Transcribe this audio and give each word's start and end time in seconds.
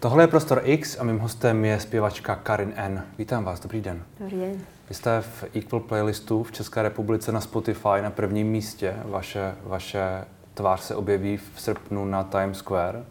Tohle 0.00 0.22
je 0.22 0.26
Prostor 0.26 0.60
X 0.64 0.98
a 1.00 1.04
mým 1.04 1.18
hostem 1.18 1.64
je 1.64 1.80
zpěvačka 1.80 2.36
Karin 2.36 2.72
N. 2.76 3.04
Vítám 3.18 3.44
vás, 3.44 3.60
dobrý 3.60 3.80
den. 3.80 4.02
Dobrý 4.20 4.36
den. 4.36 4.60
Vy 4.88 4.94
jste 4.94 5.20
v 5.20 5.44
Equal 5.56 5.80
playlistu 5.80 6.42
v 6.42 6.52
České 6.52 6.82
republice 6.82 7.32
na 7.32 7.40
Spotify 7.40 8.02
na 8.02 8.10
prvním 8.10 8.46
místě. 8.46 8.96
Vaše, 9.04 9.54
vaše 9.62 10.24
tvář 10.54 10.80
se 10.80 10.94
objeví 10.94 11.36
v 11.36 11.60
srpnu 11.60 12.04
na 12.04 12.24
Times 12.24 12.58
Square. 12.58 13.04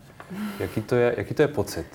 Jaký 0.60 0.82
to 0.82 0.96
je, 0.96 1.16
jaký 1.18 1.34
to 1.34 1.42
je 1.42 1.48
pocit? 1.48 1.86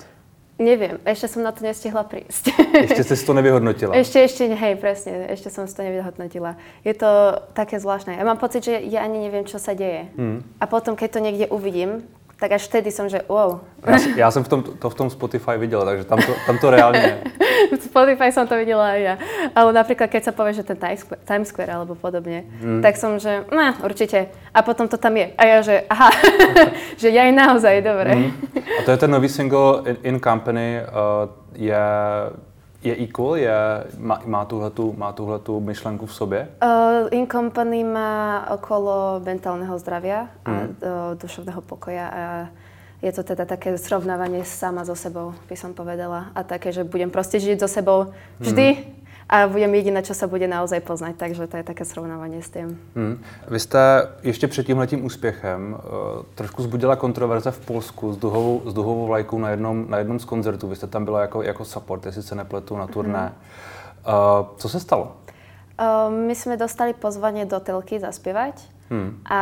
Neviem, 0.59 1.03
ešte 1.03 1.27
som 1.27 1.43
na 1.43 1.51
to 1.51 1.67
nestihla 1.67 2.07
prísť. 2.07 2.55
Ešte 2.87 3.03
si 3.03 3.25
to 3.27 3.35
nevyhodnotila? 3.35 3.91
Ešte, 3.99 4.23
ešte, 4.23 4.47
hej, 4.47 4.79
presne, 4.79 5.27
ešte 5.27 5.51
som 5.51 5.67
si 5.67 5.75
to 5.75 5.83
nevyhodnotila. 5.83 6.55
Je 6.87 6.95
to 6.95 7.43
také 7.51 7.75
zvláštne. 7.75 8.15
Ja 8.15 8.23
mám 8.23 8.39
pocit, 8.39 8.63
že 8.63 8.79
ja 8.87 9.03
ani 9.03 9.19
neviem, 9.19 9.43
čo 9.43 9.59
sa 9.59 9.75
deje. 9.75 10.07
Hmm. 10.15 10.47
A 10.55 10.63
potom, 10.63 10.95
keď 10.95 11.09
to 11.11 11.19
niekde 11.19 11.51
uvidím, 11.51 12.07
tak 12.35 12.51
až 12.51 12.67
vtedy 12.67 12.91
som, 12.91 13.07
že 13.09 13.23
wow. 13.27 13.63
Já, 13.87 13.97
já 14.15 14.31
jsem 14.31 14.43
v 14.43 14.47
tom, 14.47 14.63
to 14.63 14.89
v 14.89 14.95
tom 14.95 15.09
Spotify 15.09 15.57
viděl, 15.57 15.85
takže 15.85 16.03
tam 16.03 16.19
to, 16.19 16.33
tam 16.45 16.57
to 16.57 16.69
reálně 16.69 16.99
je. 16.99 17.23
v 17.79 17.83
Spotify 17.83 18.31
som 18.31 18.47
to 18.47 18.55
videla 18.55 18.91
aj 18.91 19.01
ja. 19.01 19.15
Ale 19.55 19.73
napríklad, 19.73 20.11
keď 20.11 20.29
sa 20.29 20.33
povie, 20.35 20.53
že 20.53 20.67
ten 20.67 20.77
Times 21.25 21.47
Square 21.49 21.71
alebo 21.71 21.95
podobne, 21.95 22.43
mm. 22.61 22.81
tak 22.83 22.99
som, 22.99 23.17
že 23.17 23.47
ne, 23.49 23.73
určite. 23.81 24.29
A 24.53 24.59
potom 24.61 24.87
to 24.87 24.97
tam 24.99 25.15
je. 25.17 25.31
A 25.37 25.43
ja, 25.45 25.57
že 25.63 25.75
aha, 25.89 26.09
že 27.01 27.09
ja 27.09 27.25
je 27.25 27.33
naozaj, 27.33 27.81
dobre. 27.81 28.11
Mm. 28.15 28.31
A 28.53 28.81
to 28.83 28.91
je 28.91 28.99
ten 28.99 29.11
nový 29.11 29.29
single 29.31 29.81
In, 29.87 29.97
In 30.03 30.17
Company, 30.19 30.83
uh, 30.83 31.31
je 31.55 31.87
je 32.85 32.93
equal? 33.03 33.35
Je, 33.35 33.51
má, 33.97 34.21
má, 34.25 34.45
tuhletu, 34.45 34.93
má 34.97 35.11
tuhletu 35.11 35.59
myšlenku 35.59 36.05
v 36.05 36.13
sobě? 36.13 36.47
Uh, 36.63 37.09
In 37.11 37.27
Company 37.27 37.83
má 37.83 38.47
okolo 38.53 39.21
mentálneho 39.25 39.79
zdravia 39.79 40.29
a 40.45 40.51
mm. 40.51 40.61
uh, 40.61 41.17
dušovného 41.17 41.61
pokoja 41.61 42.05
a 42.07 42.21
je 43.01 43.11
to 43.11 43.23
teda 43.23 43.45
také 43.45 43.77
srovnávanie 43.77 44.41
sama 44.45 44.81
so 44.81 44.95
sebou, 44.95 45.35
by 45.45 45.55
som 45.57 45.77
povedala. 45.77 46.33
A 46.33 46.41
také, 46.41 46.71
že 46.71 46.81
budem 46.81 47.11
proste 47.11 47.37
žiť 47.37 47.61
so 47.61 47.69
sebou 47.69 48.13
vždy, 48.39 48.67
mm 48.73 49.04
a 49.35 49.51
budem 49.51 49.67
jediná, 49.75 49.99
čo 49.99 50.15
sa 50.15 50.31
bude 50.31 50.47
naozaj 50.47 50.79
poznať, 50.79 51.19
takže 51.19 51.43
to 51.51 51.59
je 51.59 51.67
také 51.67 51.83
srovnávanie 51.83 52.39
s 52.39 52.49
tím. 52.55 52.79
Hmm. 52.95 53.19
Vy 53.51 53.59
jste 53.59 53.79
ještě 54.23 54.47
před 54.47 54.65
tímhletím 54.65 55.05
úspěchem 55.05 55.73
uh, 55.73 55.79
trošku 56.35 56.63
zbudila 56.63 56.95
kontroverze 56.95 57.51
v 57.51 57.65
Polsku 57.65 58.13
s 58.13 58.17
duhovou, 58.17 58.61
s 58.65 58.73
duhovou 58.73 59.05
vlajkou 59.05 59.39
na 59.39 59.49
jednom, 59.49 59.85
na 59.89 59.97
jednom 59.97 60.19
z 60.19 60.25
koncertů. 60.25 60.67
Vy 60.67 60.75
jste 60.75 60.87
tam 60.87 61.05
byla 61.05 61.21
jako, 61.21 61.41
jako 61.41 61.65
support, 61.65 62.05
jestli 62.05 62.23
se 62.23 62.35
nepletu, 62.35 62.77
na 62.77 62.87
turné. 62.87 63.19
Hmm. 63.19 64.15
Uh, 64.15 64.47
co 64.57 64.69
se 64.69 64.79
stalo? 64.79 65.11
Uh, 65.79 66.13
my 66.13 66.35
jsme 66.35 66.57
dostali 66.57 66.93
pozvanie 66.93 67.45
do 67.45 67.59
telky 67.59 67.99
zaspievať 67.99 68.63
hmm. 68.89 69.27
a 69.27 69.41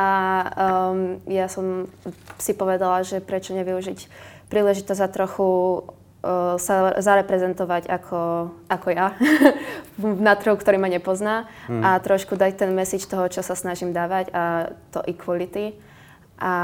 um, 0.90 1.22
ja 1.30 1.46
som 1.46 1.86
si 2.42 2.58
povedala, 2.58 3.06
že 3.06 3.22
prečo 3.22 3.54
nevyužiť 3.54 4.10
príležitosť 4.50 5.02
a 5.02 5.14
trochu 5.14 5.50
sa 6.56 6.96
zareprezentovať 7.04 7.92
ako, 7.92 8.48
ako 8.72 8.88
ja 8.96 9.12
na 10.28 10.34
trhu, 10.40 10.56
ktorý 10.56 10.80
ma 10.80 10.88
nepozná 10.88 11.52
hmm. 11.68 11.84
a 11.84 12.00
trošku 12.00 12.40
dať 12.40 12.64
ten 12.64 12.72
message 12.72 13.12
toho, 13.12 13.28
čo 13.28 13.44
sa 13.44 13.60
snažím 13.60 13.92
dávať 13.92 14.32
a 14.32 14.72
to 14.96 15.04
equality. 15.04 15.76
A 16.40 16.56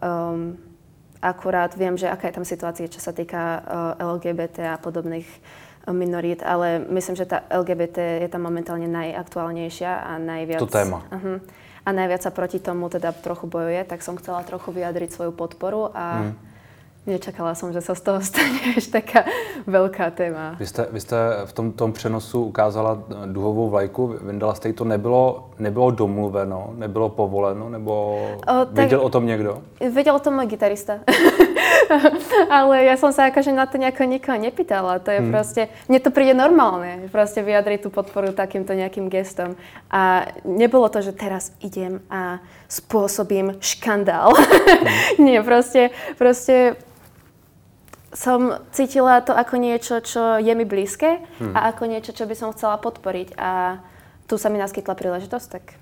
um, 0.00 0.56
akurát 1.20 1.76
viem, 1.76 2.00
že 2.00 2.08
aká 2.08 2.32
je 2.32 2.36
tam 2.40 2.48
situácia, 2.48 2.88
čo 2.88 3.04
sa 3.04 3.12
týka 3.12 3.60
uh, 4.00 4.16
LGBT 4.16 4.72
a 4.72 4.80
podobných 4.80 5.28
minorít, 5.86 6.42
ale 6.42 6.82
myslím, 6.90 7.14
že 7.14 7.30
tá 7.30 7.46
LGBT 7.46 8.24
je 8.24 8.28
tam 8.32 8.42
momentálne 8.42 8.90
najaktuálnejšia 8.90 9.92
a 10.02 10.18
najviac... 10.18 10.58
To 10.58 10.66
téma. 10.66 11.06
Uh-huh, 11.12 11.38
a 11.86 11.88
najviac 11.94 12.26
sa 12.26 12.34
proti 12.34 12.58
tomu 12.58 12.90
teda 12.90 13.14
trochu 13.14 13.46
bojuje, 13.46 13.86
tak 13.86 14.02
som 14.02 14.18
chcela 14.18 14.42
trochu 14.42 14.74
vyjadriť 14.74 15.14
svoju 15.14 15.30
podporu 15.36 15.92
a 15.92 16.32
hmm 16.32 16.55
Nečakala 17.06 17.54
som, 17.54 17.70
že 17.70 17.78
sa 17.78 17.94
z 17.94 18.02
toho 18.02 18.18
stane 18.28 18.74
až 18.74 18.90
taká 18.90 19.22
veľká 19.70 20.10
téma. 20.10 20.58
Vy 20.58 20.66
jste, 20.66 20.86
vy 20.90 21.00
jste 21.00 21.16
v 21.44 21.52
tom, 21.52 21.72
tom 21.72 21.92
přenosu 21.92 22.42
ukázala 22.44 22.98
duhovou 23.26 23.70
vlajku, 23.70 24.18
vyndala 24.22 24.54
jste 24.54 24.72
to, 24.72 24.84
nebylo, 24.84 25.50
nebylo 25.58 25.90
domluveno, 25.90 26.74
nebylo 26.74 27.08
povoleno, 27.08 27.68
nebo 27.68 27.92
o, 28.36 28.64
tak, 28.64 28.74
věděl 28.74 29.00
o 29.00 29.08
tom 29.08 29.26
někdo? 29.26 29.62
Věděl 29.80 30.14
o 30.14 30.18
tom 30.18 30.40
gitarista. 30.46 30.98
Ale 32.50 32.82
ja 32.82 32.98
som 32.98 33.14
sa 33.14 33.30
akože 33.30 33.54
na 33.54 33.66
to 33.66 33.78
nejako 33.78 34.10
nikoho 34.10 34.34
nepýtala. 34.38 34.98
To 35.02 35.10
je 35.10 35.20
hmm. 35.22 35.30
proste, 35.30 35.70
mne 35.86 35.98
to 36.02 36.10
príde 36.10 36.34
normálne, 36.34 37.06
proste 37.14 37.46
vyjadriť 37.46 37.86
tú 37.86 37.88
podporu 37.94 38.34
takýmto 38.34 38.74
nejakým 38.74 39.06
gestom. 39.06 39.54
A 39.90 40.26
nebolo 40.42 40.90
to, 40.90 40.98
že 40.98 41.14
teraz 41.14 41.54
idem 41.62 42.02
a 42.10 42.42
spôsobím 42.66 43.58
škandál. 43.62 44.34
Hmm. 44.76 45.24
Nie, 45.24 45.40
proste, 45.40 45.90
proste 46.20 46.76
som 48.16 48.64
cítila 48.72 49.20
to 49.20 49.36
ako 49.36 49.60
niečo, 49.60 50.00
čo 50.00 50.40
je 50.40 50.52
mi 50.56 50.64
blízke 50.64 51.20
hmm. 51.20 51.52
a 51.52 51.68
ako 51.68 51.84
niečo, 51.84 52.16
čo 52.16 52.24
by 52.24 52.32
som 52.32 52.48
chcela 52.56 52.80
podporiť. 52.80 53.36
A 53.36 53.84
tu 54.24 54.40
sa 54.40 54.48
mi 54.48 54.56
naskytla 54.56 54.96
príležitosť, 54.96 55.46
tak 55.52 55.76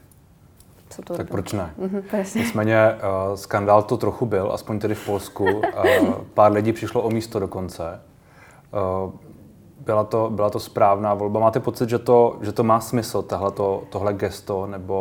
som 0.90 1.02
to 1.06 1.14
Tak 1.14 1.30
proč 1.30 1.52
ne? 1.52 1.70
Mm-hmm, 1.78 2.02
Nicméně 2.34 2.78
uh, 2.92 3.34
skandál 3.34 3.82
to 3.82 3.96
trochu 3.96 4.26
byl, 4.26 4.52
aspoň 4.52 4.78
tedy 4.78 4.94
v 4.94 5.06
Polsku. 5.06 5.44
Uh, 5.44 5.62
pár 6.34 6.52
lidí 6.52 6.72
přišlo 6.72 7.02
o 7.02 7.10
místo 7.10 7.38
dokonce. 7.38 8.00
Uh, 8.74 9.12
byla 9.84 10.04
to, 10.04 10.30
byla 10.30 10.50
to 10.50 10.60
správná 10.60 11.14
volba. 11.14 11.40
Máte 11.40 11.60
pocit, 11.60 11.88
že 11.88 11.98
to, 11.98 12.38
že 12.40 12.52
to 12.52 12.64
má 12.64 12.80
smysl, 12.80 13.22
tohleto, 13.22 13.82
tohle 13.88 14.12
gesto, 14.12 14.66
nebo 14.66 14.96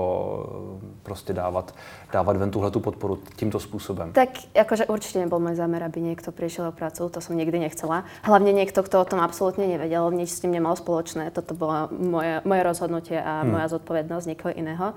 prostě 1.04 1.34
dávat, 1.34 1.76
dávat 2.14 2.38
ven 2.38 2.52
tuhle 2.52 2.72
podporu 2.72 3.20
tímto 3.36 3.60
způsobem? 3.60 4.14
Tak 4.14 4.30
akože 4.56 4.86
určite 4.86 5.20
nebol 5.20 5.40
môj 5.40 5.56
zámer, 5.56 5.84
aby 5.84 6.00
niekto 6.02 6.32
prišiel 6.32 6.70
o 6.70 6.76
prácu, 6.76 7.10
to 7.10 7.20
som 7.22 7.36
nikdy 7.36 7.60
nechcela. 7.60 8.04
Hlavne 8.24 8.52
niekto, 8.54 8.84
kto 8.84 9.02
o 9.02 9.06
tom 9.08 9.20
absolútne 9.20 9.68
nevedel, 9.68 10.12
nič 10.12 10.30
s 10.30 10.42
tým 10.44 10.52
nemal 10.52 10.76
spoločné. 10.76 11.32
Toto 11.32 11.56
bolo 11.56 11.92
moje, 11.92 12.40
moje 12.44 12.62
rozhodnutie 12.64 13.18
a 13.20 13.44
hmm. 13.44 13.52
moja 13.52 13.68
zodpovednosť 13.68 14.26
niekoho 14.28 14.52
iného. 14.56 14.96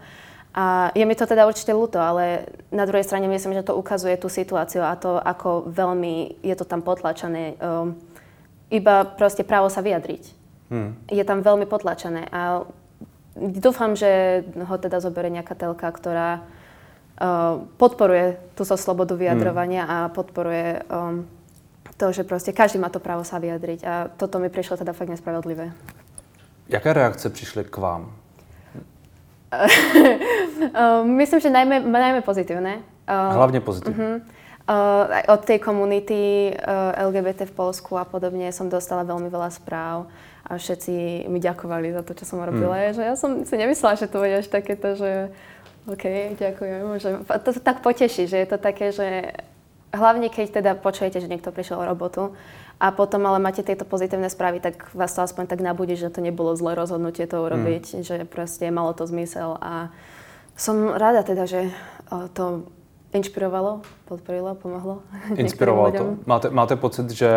A 0.57 0.89
je 0.97 1.05
mi 1.05 1.13
to 1.13 1.29
teda 1.29 1.45
určite 1.45 1.77
ľúto, 1.77 2.01
ale 2.01 2.49
na 2.73 2.89
druhej 2.89 3.05
strane 3.05 3.29
myslím, 3.29 3.61
že 3.61 3.69
to 3.69 3.77
ukazuje 3.77 4.17
tú 4.17 4.33
situáciu 4.33 4.81
a 4.81 4.97
to, 4.97 5.21
ako 5.21 5.69
veľmi 5.69 6.41
je 6.41 6.55
to 6.57 6.65
tam 6.65 6.81
potlačené. 6.81 7.61
Um, 7.61 7.93
iba 8.71 9.07
proste 9.07 9.47
právo 9.47 9.71
sa 9.71 9.83
vyjadriť. 9.83 10.25
Hmm. 10.67 10.99
Je 11.07 11.23
tam 11.23 11.47
veľmi 11.47 11.67
potlačené 11.71 12.27
a 12.35 12.67
dúfam, 13.39 13.95
že 13.95 14.43
ho 14.57 14.77
teda 14.81 14.99
zoberie 14.99 15.31
nejaká 15.31 15.55
telka, 15.55 15.87
ktorá 15.87 16.43
uh, 16.43 17.63
podporuje 17.79 18.41
túto 18.59 18.75
slobodu 18.75 19.15
vyjadrovania 19.15 19.87
hmm. 19.87 19.93
a 19.93 19.99
podporuje 20.11 20.83
um, 20.91 21.23
to, 21.97 22.13
že 22.13 22.27
proste 22.27 22.51
každý 22.51 22.83
má 22.83 22.91
to 22.91 22.99
právo 22.99 23.23
sa 23.23 23.39
vyjadriť 23.39 23.81
a 23.87 23.95
toto 24.11 24.43
mi 24.43 24.51
prišlo 24.51 24.77
teda 24.77 24.93
fakt 24.93 25.09
nespravedlivé. 25.09 25.73
Jaké 26.69 26.93
reakce 26.93 27.31
přišly 27.31 27.65
k 27.65 27.77
vám? 27.77 28.13
Myslím, 31.05 31.41
že 31.41 31.51
najmä, 31.51 31.81
najmä 31.81 32.21
pozitívne. 32.21 32.83
Hlavne 33.07 33.63
pozitívne. 33.63 33.95
Uh-huh. 33.95 34.36
Uh, 34.67 35.23
od 35.31 35.47
tej 35.47 35.63
komunity 35.63 36.51
uh, 36.51 36.91
LGBT 37.07 37.47
v 37.47 37.55
Polsku 37.55 37.95
a 37.95 38.03
podobne 38.03 38.51
som 38.51 38.67
dostala 38.67 39.07
veľmi 39.07 39.31
veľa 39.31 39.55
správ 39.55 40.11
a 40.43 40.59
všetci 40.59 41.27
mi 41.31 41.39
ďakovali 41.39 41.95
za 41.95 42.03
to, 42.03 42.19
čo 42.19 42.27
som 42.27 42.43
robila. 42.43 42.75
Mm. 42.75 42.99
Že 42.99 43.03
ja 43.07 43.15
som 43.15 43.31
si 43.47 43.55
nemyslela, 43.55 43.95
že 43.95 44.11
to 44.11 44.19
bude 44.19 44.35
až 44.35 44.51
takéto, 44.51 44.99
že 44.99 45.31
OK, 45.87 46.35
ďakujem. 46.35 46.83
Že, 46.99 47.11
to, 47.47 47.51
to 47.55 47.61
tak 47.63 47.79
poteší, 47.79 48.27
že 48.27 48.43
je 48.43 48.49
to 48.51 48.59
také, 48.59 48.91
že 48.91 49.39
hlavne 49.95 50.27
keď 50.35 50.59
teda 50.59 50.73
počujete, 50.75 51.23
že 51.23 51.31
niekto 51.31 51.55
prišiel 51.55 51.87
o 51.87 51.87
robotu 51.87 52.35
a 52.83 52.91
potom 52.91 53.23
ale 53.23 53.39
máte 53.39 53.63
tieto 53.63 53.87
pozitívne 53.87 54.27
správy, 54.27 54.59
tak 54.59 54.91
vás 54.99 55.15
to 55.15 55.23
aspoň 55.23 55.47
tak 55.47 55.63
nabudí, 55.63 55.95
že 55.95 56.11
to 56.11 56.19
nebolo 56.19 56.59
zlé 56.59 56.75
rozhodnutie 56.75 57.31
to 57.31 57.39
urobiť, 57.39 57.85
mm. 57.97 58.03
že 58.03 58.17
proste 58.27 58.67
malo 58.75 58.91
to 58.99 59.07
zmysel 59.07 59.63
a 59.63 59.95
som 60.59 60.91
rada 60.91 61.23
teda, 61.23 61.47
že 61.47 61.71
to 62.35 62.67
inšpirovalo, 63.17 63.81
podporilo, 64.05 64.55
pomohlo. 64.55 65.03
Inspirovalo 65.37 65.93
to. 65.93 66.05
Máte, 66.27 66.51
máte 66.51 66.77
pocit, 66.77 67.11
že 67.11 67.31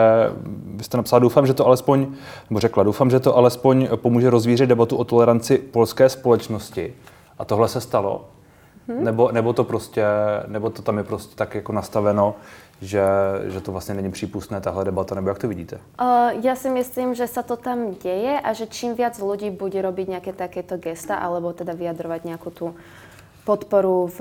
vy 0.76 0.84
jste 0.84 0.98
napsala, 0.98 1.20
doufám, 1.20 1.48
že 1.48 1.54
to 1.54 1.66
alespoň, 1.66 2.08
nebo 2.50 2.60
řekla, 2.60 2.84
doufám, 2.84 3.10
že 3.10 3.20
to 3.20 3.38
alespoň 3.38 3.88
pomůže 3.96 4.30
rozvířit 4.30 4.70
debatu 4.70 4.98
o 4.98 5.04
toleranci 5.04 5.58
polské 5.58 6.10
společnosti. 6.10 6.94
A 7.38 7.46
tohle 7.46 7.68
se 7.68 7.82
stalo? 7.82 8.26
Hmm. 8.88 9.04
Nebo, 9.04 9.32
nebo 9.32 9.54
to 9.54 9.64
prostě, 9.64 10.04
nebo 10.48 10.70
to 10.70 10.82
tam 10.82 10.98
je 10.98 11.04
prostě 11.04 11.36
tak 11.36 11.56
jako 11.56 11.74
nastaveno, 11.74 12.36
že, 12.82 13.04
že 13.48 13.62
to 13.62 13.72
vlastně 13.72 13.96
není 13.96 14.12
přípustné, 14.12 14.62
tahle 14.62 14.86
debata, 14.86 15.16
nebo 15.16 15.30
jak 15.30 15.40
to 15.40 15.48
vidíte? 15.48 15.80
Uh, 16.02 16.32
ja 16.42 16.56
si 16.56 16.70
myslím, 16.70 17.12
že 17.16 17.28
sa 17.28 17.44
to 17.44 17.60
tam 17.60 17.92
deje 18.04 18.40
a 18.40 18.50
že 18.54 18.72
čím 18.72 18.96
viac 18.96 19.20
ľudí 19.20 19.52
bude 19.52 19.76
robiť 19.76 20.16
nejaké 20.16 20.32
takéto 20.32 20.80
gesta, 20.80 21.20
alebo 21.20 21.52
teda 21.52 21.76
vyjadrovať 21.76 22.22
nejakú 22.24 22.50
tú 22.56 22.66
podporu 23.50 24.06
v 24.14 24.20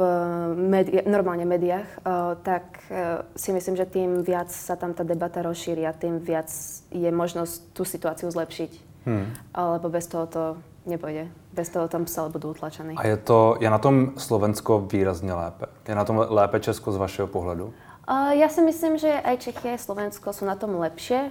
médi- 0.57 1.05
normálne 1.05 1.45
médiách, 1.45 1.85
uh, 2.01 2.33
tak 2.41 2.81
uh, 2.89 3.21
si 3.37 3.53
myslím, 3.53 3.77
že 3.77 3.85
tým 3.85 4.25
viac 4.25 4.49
sa 4.49 4.81
tam 4.81 4.97
tá 4.97 5.05
debata 5.05 5.45
rozšíri 5.45 5.85
a 5.85 5.93
tým 5.93 6.17
viac 6.17 6.49
je 6.89 7.11
možnosť 7.13 7.77
tú 7.77 7.85
situáciu 7.85 8.33
zlepšiť. 8.33 8.89
Hmm. 9.05 9.29
Lebo 9.53 9.93
bez 9.93 10.09
toho 10.09 10.25
to 10.25 10.43
nepôjde. 10.89 11.29
Bez 11.53 11.69
toho 11.69 11.89
tam 11.93 12.09
sa 12.09 12.33
budú 12.33 12.57
utlačení. 12.57 12.97
A 12.97 13.05
je, 13.05 13.17
to, 13.21 13.61
je 13.61 13.69
na 13.69 13.79
tom 13.79 14.17
Slovensko 14.17 14.89
výrazně 14.89 15.33
lépe? 15.33 15.67
Je 15.89 15.95
na 15.95 16.05
tom 16.05 16.25
lépe 16.29 16.61
Česko 16.61 16.93
z 16.93 16.97
vašeho 16.97 17.29
pohledu? 17.29 17.73
Uh, 18.09 18.33
ja 18.33 18.49
si 18.49 18.65
myslím, 18.65 18.97
že 18.97 19.13
aj 19.13 19.37
Čechy, 19.37 19.77
aj 19.77 19.85
Slovensko 19.85 20.33
sú 20.33 20.49
na 20.49 20.57
tom 20.57 20.81
lepšie, 20.81 21.29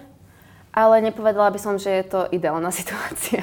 ale 0.78 1.02
nepovedala 1.02 1.50
by 1.50 1.58
som, 1.58 1.82
že 1.82 1.90
je 1.90 2.06
to 2.06 2.30
ideálna 2.30 2.70
situácia. 2.80 3.42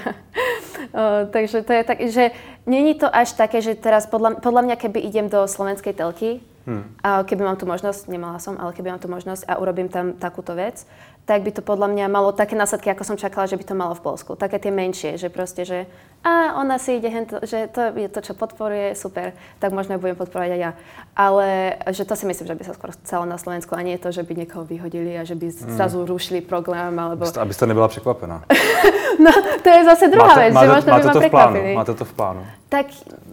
uh, 0.95 1.27
takže 1.27 1.67
to 1.67 1.75
je 1.75 1.83
tak, 1.83 1.99
že 2.07 2.31
není 2.63 2.95
to 2.95 3.11
až 3.11 3.35
také, 3.35 3.59
že 3.59 3.75
teraz 3.75 4.07
podľa, 4.07 4.39
podľa 4.39 4.63
mňa, 4.71 4.77
keby 4.79 5.03
idem 5.03 5.27
do 5.27 5.43
slovenskej 5.51 5.99
telky, 5.99 6.39
hmm. 6.71 7.03
a 7.03 7.27
keby 7.27 7.43
mám 7.43 7.59
tu 7.59 7.67
možnosť, 7.67 8.07
nemala 8.07 8.39
som, 8.39 8.55
ale 8.55 8.71
keby 8.71 8.95
mám 8.95 9.03
tu 9.03 9.11
možnosť 9.11 9.51
a 9.51 9.59
urobím 9.59 9.91
tam 9.91 10.15
takúto 10.15 10.55
vec, 10.55 10.87
tak 11.25 11.41
by 11.41 11.51
to 11.57 11.65
podľa 11.65 11.89
mňa 11.89 12.07
malo 12.13 12.37
také 12.37 12.53
následky, 12.53 12.93
ako 12.93 13.05
som 13.05 13.17
čakala, 13.17 13.49
že 13.49 13.57
by 13.57 13.65
to 13.65 13.73
malo 13.73 13.97
v 13.97 14.05
Polsku. 14.05 14.37
Také 14.37 14.61
tie 14.61 14.69
menšie, 14.69 15.17
že 15.17 15.33
proste, 15.33 15.65
že 15.65 15.89
a 16.25 16.57
ona 16.57 16.81
si 16.81 16.97
ide, 16.97 17.09
hento, 17.13 17.37
že 17.45 17.69
to 17.69 17.93
je 17.97 18.09
to, 18.09 18.21
čo 18.25 18.33
podporuje, 18.33 18.97
super, 18.97 19.37
tak 19.61 19.77
možno 19.77 20.01
budem 20.01 20.17
podporovať 20.17 20.57
aj 20.57 20.61
ja. 20.61 20.73
Ale 21.17 21.77
že 21.93 22.05
to 22.09 22.17
si 22.17 22.25
myslím, 22.25 22.49
že 22.49 22.57
by 22.57 22.65
sa 22.65 22.73
skôr 22.73 22.93
stalo 22.97 23.25
na 23.29 23.37
Slovensku 23.37 23.77
a 23.77 23.85
nie 23.85 24.01
to, 24.01 24.09
že 24.09 24.25
by 24.25 24.33
niekoho 24.33 24.65
vyhodili 24.65 25.17
a 25.21 25.25
že 25.25 25.37
by 25.37 25.53
hmm. 25.53 25.77
zrazu 25.77 26.05
rušili 26.05 26.41
program, 26.41 26.97
alebo... 26.97 27.29
Aby 27.29 27.53
ste 27.53 27.69
nebyla 27.69 27.89
překvapená. 27.89 28.45
no, 29.25 29.33
to 29.65 29.69
je 29.69 29.85
zase 29.85 30.09
druhá 30.09 30.35
vec, 30.37 30.53
máte, 30.53 30.67
že 30.67 30.73
možno 30.73 30.91
máte 30.93 31.09
by 31.09 31.13
to 31.13 31.21
v 31.21 31.31
plánu, 31.31 31.61
Máte 31.75 31.95
to 31.95 32.05
v 32.05 32.13
plánu. 32.13 32.43
Tak... 32.69 32.87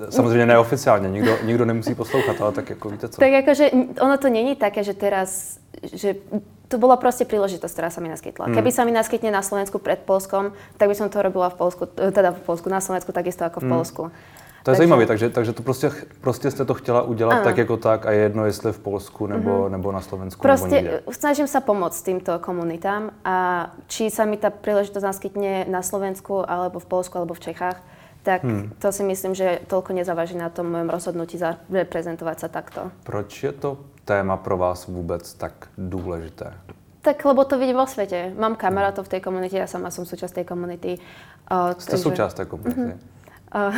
Samozřejmě 0.10 0.46
neoficiálně, 0.46 1.10
nikdo, 1.10 1.38
nikdo 1.44 1.66
nemusí 1.66 1.96
poslouchat, 1.96 2.42
ale 2.42 2.52
tak 2.52 2.70
jako 2.70 2.90
víte 2.90 3.08
co. 3.08 3.20
Tak 3.20 3.34
akože 3.34 3.72
ono 4.00 4.18
to 4.18 4.30
není 4.30 4.56
také, 4.56 4.84
že 4.84 4.94
teraz, 4.94 5.60
že 5.96 6.16
to 6.72 6.80
bola 6.80 6.96
proste 6.96 7.28
príležitosť, 7.28 7.74
ktorá 7.76 7.90
sa 7.92 8.00
mi 8.00 8.08
naskytla. 8.08 8.48
Mm. 8.48 8.56
Keby 8.56 8.70
sa 8.72 8.88
mi 8.88 8.96
naskytne 8.96 9.28
na 9.36 9.44
Slovensku 9.44 9.84
pred 9.84 10.00
Polskom, 10.08 10.56
tak 10.80 10.88
by 10.88 10.96
som 10.96 11.12
to 11.12 11.20
robila 11.20 11.52
v 11.52 11.60
Polsku, 11.60 11.84
teda 11.92 12.32
v 12.32 12.42
Polsku, 12.48 12.72
na 12.72 12.80
Slovensku 12.80 13.12
takisto 13.12 13.44
ako 13.44 13.60
v 13.60 13.68
mm. 13.68 13.74
Polsku. 13.76 14.04
To 14.62 14.70
je 14.70 14.78
takže... 14.78 14.78
zajímavé, 14.78 15.06
takže, 15.06 15.30
takže 15.30 15.54
to 15.54 15.64
prostě, 15.64 15.92
prostě 16.22 16.52
jste 16.52 16.66
to 16.66 16.74
chtěla 16.74 17.02
udělat 17.02 17.34
ano. 17.34 17.44
tak 17.44 17.58
jako 17.58 17.78
tak 17.78 18.06
a 18.06 18.12
je 18.12 18.20
jedno, 18.20 18.46
jestli 18.46 18.74
v 18.74 18.80
Polsku 18.80 19.28
nebo, 19.28 19.50
mm-hmm. 19.50 19.72
nebo 19.72 19.92
na 19.92 20.02
Slovensku 20.02 20.42
Proste 20.42 20.82
nebo 20.82 21.10
snažím 21.10 21.50
sa 21.50 21.66
pomôcť 21.66 22.00
týmto 22.06 22.38
komunitám 22.38 23.10
a 23.26 23.70
či 23.90 24.14
sa 24.14 24.30
mi 24.30 24.38
tá 24.38 24.54
príležitosť 24.54 25.02
naskytne 25.02 25.66
na 25.66 25.82
Slovensku 25.82 26.46
alebo 26.46 26.78
v 26.78 26.86
Polsku 26.86 27.18
alebo 27.18 27.34
v 27.34 27.42
Čechách, 27.42 27.82
tak 28.24 28.44
hmm. 28.44 28.78
to 28.78 28.92
si 28.94 29.04
myslím, 29.04 29.34
že 29.34 29.66
toľko 29.66 29.98
nezávaží 29.98 30.38
na 30.38 30.54
tom 30.54 30.70
mojom 30.70 30.90
rozhodnutí 30.94 31.42
reprezentovať 31.70 32.38
sa 32.38 32.48
takto. 32.48 32.94
Proč 33.04 33.44
je 33.44 33.52
to 33.52 33.82
téma 34.06 34.38
pro 34.38 34.58
vás 34.58 34.88
vůbec 34.88 35.34
tak 35.34 35.54
důležité? 35.78 36.54
Tak 37.02 37.26
lebo 37.26 37.46
to 37.46 37.58
vidím 37.58 37.82
vo 37.82 37.88
svete. 37.88 38.30
Mám 38.38 38.56
kamarátov 38.56 39.10
v 39.10 39.18
tej 39.18 39.22
komunite, 39.26 39.58
ja 39.58 39.66
sama 39.66 39.90
som 39.90 40.06
súčasť 40.06 40.42
tej 40.42 40.46
komunity. 40.46 41.02
Uh, 41.50 41.74
Ste 41.82 41.98
takže... 41.98 42.06
súčasť 42.06 42.34
tej 42.38 42.48
komunity? 42.48 42.94
Uh-huh. 42.94 43.02
Uh, 43.52 43.76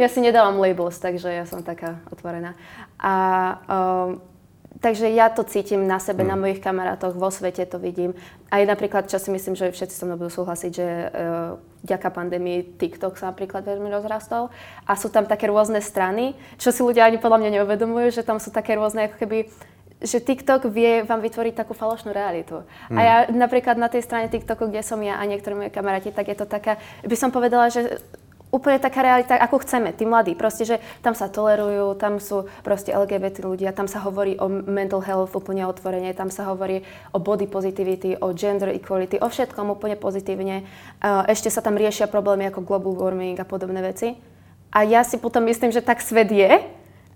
ja 0.00 0.08
si 0.08 0.24
nedávam 0.24 0.56
labels, 0.56 0.96
takže 0.96 1.28
ja 1.28 1.44
som 1.44 1.60
taká 1.60 2.00
otvorená. 2.08 2.56
A 2.96 3.12
uh, 3.68 4.16
takže 4.86 5.10
ja 5.10 5.26
to 5.34 5.42
cítim 5.42 5.82
na 5.82 5.98
sebe, 5.98 6.22
hmm. 6.22 6.30
na 6.30 6.36
mojich 6.38 6.62
kamarátoch, 6.62 7.18
vo 7.18 7.26
svete 7.26 7.66
to 7.66 7.82
vidím. 7.82 8.14
Aj 8.54 8.62
napríklad, 8.62 9.10
čo 9.10 9.18
si 9.18 9.34
myslím, 9.34 9.58
že 9.58 9.74
všetci 9.74 9.98
so 9.98 10.06
mnou 10.06 10.14
budú 10.14 10.30
súhlasiť, 10.30 10.70
že 10.70 10.86
uh, 10.86 11.58
vďaka 11.82 12.14
pandémii 12.14 12.78
TikTok 12.78 13.18
sa 13.18 13.34
napríklad 13.34 13.66
veľmi 13.66 13.90
rozrastol 13.90 14.54
a 14.86 14.94
sú 14.94 15.10
tam 15.10 15.26
také 15.26 15.50
rôzne 15.50 15.82
strany, 15.82 16.38
čo 16.54 16.70
si 16.70 16.86
ľudia 16.86 17.02
ani 17.10 17.18
podľa 17.18 17.42
mňa 17.42 17.50
neuvedomujú, 17.58 18.14
že 18.14 18.22
tam 18.22 18.38
sú 18.38 18.54
také 18.54 18.78
rôzne 18.78 19.10
ako 19.10 19.18
keby 19.18 19.50
že 19.96 20.20
TikTok 20.20 20.68
vie 20.68 21.08
vám 21.08 21.24
vytvoriť 21.24 21.56
takú 21.56 21.72
falošnú 21.72 22.12
realitu. 22.12 22.60
Hmm. 22.92 22.96
A 22.96 23.00
ja 23.00 23.16
napríklad 23.32 23.80
na 23.80 23.88
tej 23.88 24.04
strane 24.04 24.28
TikToku, 24.28 24.68
kde 24.68 24.84
som 24.84 25.00
ja 25.00 25.16
a 25.16 25.24
niektorí 25.24 25.56
moji 25.56 25.72
kamaráti, 25.72 26.12
tak 26.12 26.28
je 26.28 26.36
to 26.36 26.44
taká, 26.44 26.76
by 27.00 27.16
som 27.16 27.32
povedala, 27.32 27.72
že 27.72 28.04
úplne 28.54 28.78
taká 28.78 29.02
realita, 29.02 29.36
ako 29.36 29.66
chceme, 29.66 29.90
tí 29.92 30.06
mladí. 30.08 30.38
Proste, 30.38 30.64
že 30.64 30.76
tam 31.02 31.12
sa 31.12 31.26
tolerujú, 31.28 31.98
tam 31.98 32.22
sú 32.22 32.46
proste 32.62 32.94
LGBT 32.94 33.44
ľudia, 33.44 33.74
tam 33.74 33.90
sa 33.90 34.00
hovorí 34.00 34.38
o 34.38 34.48
mental 34.48 35.02
health 35.02 35.34
úplne 35.34 35.66
otvorene, 35.66 36.14
tam 36.16 36.30
sa 36.32 36.48
hovorí 36.48 36.86
o 37.12 37.18
body 37.18 37.50
positivity, 37.50 38.16
o 38.16 38.32
gender 38.32 38.72
equality, 38.72 39.18
o 39.20 39.28
všetkom 39.28 39.74
úplne 39.74 39.98
pozitívne. 39.98 40.64
Ešte 41.26 41.50
sa 41.52 41.60
tam 41.60 41.74
riešia 41.76 42.08
problémy 42.08 42.48
ako 42.48 42.64
global 42.64 42.94
warming 42.96 43.36
a 43.36 43.44
podobné 43.44 43.82
veci. 43.82 44.16
A 44.72 44.82
ja 44.86 45.02
si 45.02 45.16
potom 45.16 45.44
myslím, 45.46 45.72
že 45.72 45.84
tak 45.84 46.04
svet 46.04 46.28
je 46.30 46.50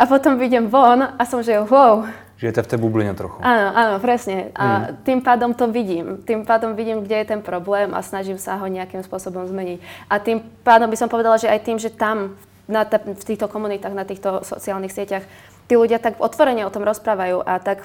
a 0.01 0.03
potom 0.09 0.41
vidím 0.41 0.67
von 0.73 1.03
a 1.03 1.23
som, 1.29 1.45
že 1.45 1.61
wow, 1.61 2.09
Žijete 2.41 2.65
v 2.65 2.71
tej 2.73 2.79
bubline 2.81 3.13
trochu. 3.13 3.37
Áno, 3.45 3.69
áno, 3.77 3.95
presne. 4.01 4.49
A 4.57 4.89
hmm. 4.89 5.05
tým 5.05 5.21
pádom 5.21 5.53
to 5.53 5.69
vidím. 5.69 6.25
Tým 6.25 6.49
pádom 6.49 6.73
vidím, 6.73 7.05
kde 7.05 7.21
je 7.21 7.37
ten 7.37 7.41
problém 7.45 7.93
a 7.93 8.01
snažím 8.01 8.41
sa 8.41 8.57
ho 8.57 8.65
nejakým 8.65 9.05
spôsobom 9.05 9.45
zmeniť. 9.45 10.09
A 10.09 10.17
tým 10.17 10.41
pádom 10.65 10.89
by 10.89 10.97
som 10.97 11.13
povedala, 11.13 11.37
že 11.37 11.53
aj 11.53 11.61
tým, 11.61 11.77
že 11.77 11.93
tam 11.93 12.41
na 12.65 12.89
t- 12.89 12.97
v 12.97 13.25
týchto 13.29 13.45
komunitách, 13.45 13.93
na 13.93 14.09
týchto 14.09 14.41
sociálnych 14.41 14.89
sieťach, 14.89 15.29
tí 15.69 15.77
ľudia 15.77 16.01
tak 16.01 16.17
otvorene 16.17 16.65
o 16.65 16.73
tom 16.73 16.81
rozprávajú 16.89 17.45
a 17.45 17.61
tak 17.61 17.85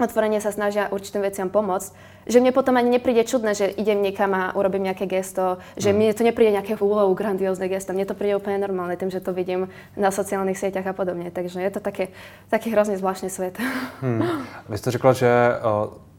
otvorene 0.00 0.40
sa 0.40 0.50
snažia 0.50 0.88
určitým 0.88 1.22
veciam 1.22 1.48
pomôcť, 1.52 1.92
že 2.26 2.40
mne 2.40 2.52
potom 2.52 2.76
ani 2.76 3.00
nepríde 3.00 3.24
čudné, 3.24 3.54
že 3.54 3.70
idem 3.70 4.02
niekam 4.02 4.32
a 4.34 4.52
urobím 4.52 4.88
nejaké 4.88 5.06
gesto, 5.08 5.60
že 5.76 5.92
mm. 5.92 5.96
mne 5.96 6.14
to 6.16 6.22
nepríde 6.24 6.50
nejaké 6.56 6.74
wow, 6.80 7.08
grandiózne 7.14 7.68
gesto, 7.68 7.92
mne 7.92 8.06
to 8.06 8.18
príde 8.18 8.36
úplne 8.36 8.60
normálne 8.60 8.96
tým, 8.96 9.10
že 9.10 9.20
to 9.20 9.32
vidím 9.32 9.68
na 9.96 10.10
sociálnych 10.12 10.58
sieťach 10.58 10.86
a 10.86 10.94
podobne. 10.96 11.30
Takže 11.30 11.60
je 11.60 11.70
to 11.70 11.80
také, 11.80 12.08
taký 12.48 12.70
hrozně 12.70 12.98
zvláštny 12.98 13.30
svět. 13.30 13.58
Hmm. 14.00 14.22
Vy 14.68 14.78
jste 14.78 14.90
řekla, 14.90 15.12
že 15.12 15.28
uh, 15.28 16.09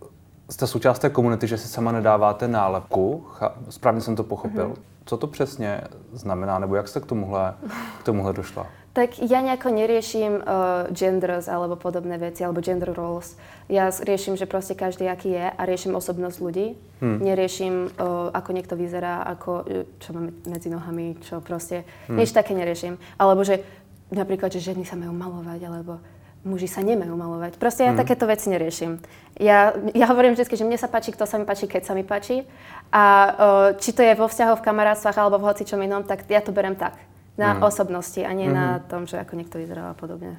jste 0.54 0.68
součást 0.68 1.00
té 1.00 1.10
komunity, 1.10 1.48
že 1.48 1.58
si 1.58 1.68
sama 1.68 1.92
nedáváte 1.92 2.48
nálepku. 2.48 3.26
Správně 3.70 4.02
jsem 4.02 4.16
to 4.16 4.24
pochopil. 4.24 4.68
Mm-hmm. 4.68 4.82
Co 5.06 5.18
to 5.18 5.28
přesně 5.28 5.82
znamená, 6.14 6.60
nebo 6.60 6.76
jak 6.76 6.88
jste 6.88 7.00
k 7.00 7.06
tomuhle, 7.06 7.54
k 8.00 8.04
tomuhle 8.04 8.34
došla? 8.34 8.68
Tak 8.92 9.24
ja 9.24 9.40
nejako 9.40 9.72
neriešim 9.72 10.44
uh, 10.44 10.92
genders 10.92 11.48
alebo 11.48 11.80
podobné 11.80 12.20
veci, 12.20 12.44
alebo 12.44 12.60
gender 12.60 12.92
roles. 12.92 13.40
Ja 13.72 13.88
riešim, 13.88 14.36
že 14.36 14.44
proste 14.44 14.76
každý 14.76 15.08
aký 15.08 15.32
je 15.32 15.48
a 15.48 15.62
riešim 15.64 15.96
osobnosť 15.96 16.38
ľudí. 16.44 16.76
Hmm. 17.00 17.24
Neriešim, 17.24 17.88
uh, 17.88 18.36
ako 18.36 18.52
niekto 18.52 18.76
vyzerá, 18.76 19.24
ako, 19.24 19.64
e, 19.64 19.88
čo 19.96 20.12
máme 20.12 20.36
medzi 20.44 20.68
nohami, 20.68 21.16
čo 21.24 21.40
proste, 21.40 21.88
hmm. 22.12 22.20
nič 22.20 22.36
také 22.36 22.52
neriešim. 22.52 23.00
Alebo 23.16 23.48
že 23.48 23.64
napríklad, 24.12 24.52
že 24.52 24.60
ženy 24.60 24.84
sa 24.84 25.00
majú 25.00 25.16
malovať, 25.16 25.60
alebo 25.72 26.04
muži 26.42 26.66
sa 26.66 26.82
nemajú 26.82 27.14
malovať. 27.14 27.62
Proste 27.62 27.86
ja 27.86 27.94
hmm. 27.94 28.02
takéto 28.02 28.26
veci 28.26 28.50
neriešim. 28.50 28.98
Ja, 29.38 29.78
ja 29.94 30.06
hovorím 30.10 30.34
vždy, 30.34 30.58
že 30.58 30.66
mne 30.66 30.78
sa 30.78 30.90
páči, 30.90 31.14
kto 31.14 31.30
sa 31.30 31.38
mi 31.38 31.46
páči, 31.46 31.70
keď 31.70 31.84
sa 31.86 31.94
mi 31.94 32.02
páči. 32.02 32.46
A 32.90 33.04
uh, 33.04 33.70
či 33.78 33.94
to 33.94 34.02
je 34.02 34.18
vo 34.18 34.26
vzťahoch, 34.26 34.60
v 34.60 34.66
kamarátstvách 34.66 35.18
alebo 35.22 35.38
v 35.38 35.48
hocičom 35.54 35.80
inom, 35.82 36.02
tak 36.04 36.26
ja 36.26 36.42
to 36.42 36.50
berem 36.50 36.74
tak 36.74 36.98
na 37.38 37.56
mm. 37.56 37.64
osobnosti 37.64 38.20
a 38.22 38.32
nie 38.34 38.50
mm-hmm. 38.50 38.60
na 38.60 38.68
mhm. 38.78 38.84
tom, 38.92 39.02
že 39.08 39.22
ako 39.22 39.34
niekto 39.40 39.56
vyzerá 39.62 39.94
a 39.94 39.96
podobne. 39.96 40.36